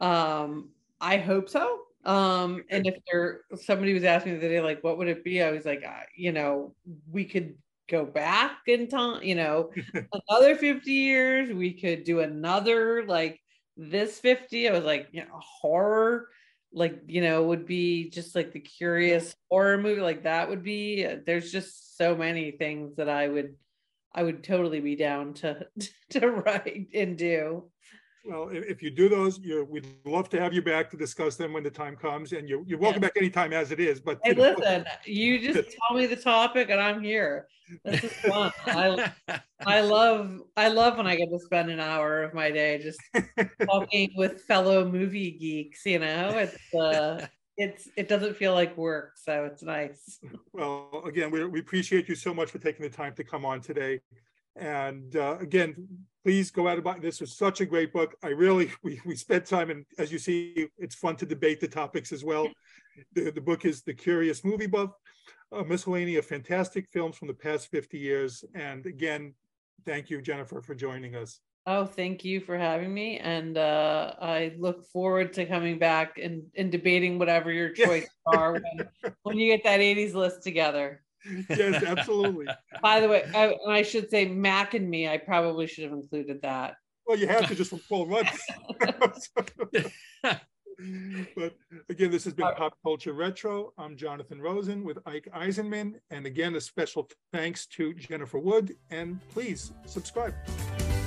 [0.00, 0.70] um
[1.00, 1.80] i hope so.
[2.04, 5.24] Um and if there somebody was asking me the other day like what would it
[5.24, 5.42] be?
[5.42, 6.74] I was like I, you know
[7.10, 7.56] we could
[7.88, 9.70] go back in time you know
[10.30, 11.50] another 50 years.
[11.52, 13.40] We could do another like
[13.76, 16.28] this 50 i was like you know horror
[16.72, 20.00] like you know would be just like the curious horror movie.
[20.00, 23.54] Like that would be there's just so many things that i would
[24.14, 25.66] i would totally be down to
[26.10, 27.64] to write and do
[28.24, 31.36] Well, if, if you do those, you we'd love to have you back to discuss
[31.36, 34.00] them when the time comes, and you're you're welcome back anytime as it is.
[34.00, 37.46] But hey you know, listen you just tell me the topic and i'm here
[37.84, 39.12] this is fun i
[39.66, 43.00] i love i love when i get to spend an hour of my day just
[43.64, 49.12] talking with fellow movie geeks you know it's uh it's it doesn't feel like work
[49.16, 50.20] so it's nice
[50.54, 53.60] Well, again, we, we appreciate you so much for taking the time to come on
[53.60, 54.00] today.
[54.54, 55.88] And uh, again,
[56.24, 58.16] please go out and buy, this was such a great book.
[58.22, 61.68] I really, we, we spent time and as you see, it's fun to debate the
[61.68, 62.48] topics as well.
[63.14, 64.90] The, the book is The Curious Movie Buff,
[65.52, 68.44] a miscellany of fantastic films from the past 50 years.
[68.54, 69.34] And again,
[69.84, 71.40] thank you, Jennifer, for joining us.
[71.66, 73.18] Oh, thank you for having me.
[73.18, 78.52] And uh, I look forward to coming back and, and debating whatever your choices are
[78.52, 78.88] when,
[79.22, 81.02] when you get that 80s list together.
[81.48, 82.46] Yes, absolutely.
[82.82, 86.42] By the way, I, I should say Mac and me, I probably should have included
[86.42, 86.76] that.
[87.06, 88.28] Well, you have to just from Paul Rudd.
[91.36, 91.54] but
[91.88, 93.72] again, this has been Pop Culture Retro.
[93.78, 95.94] I'm Jonathan Rosen with Ike Eisenmann.
[96.10, 98.76] And again, a special thanks to Jennifer Wood.
[98.90, 100.34] And please subscribe.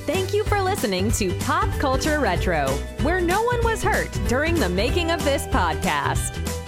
[0.05, 2.67] Thank you for listening to Pop Culture Retro,
[3.01, 6.66] where no one was hurt during the making of this podcast.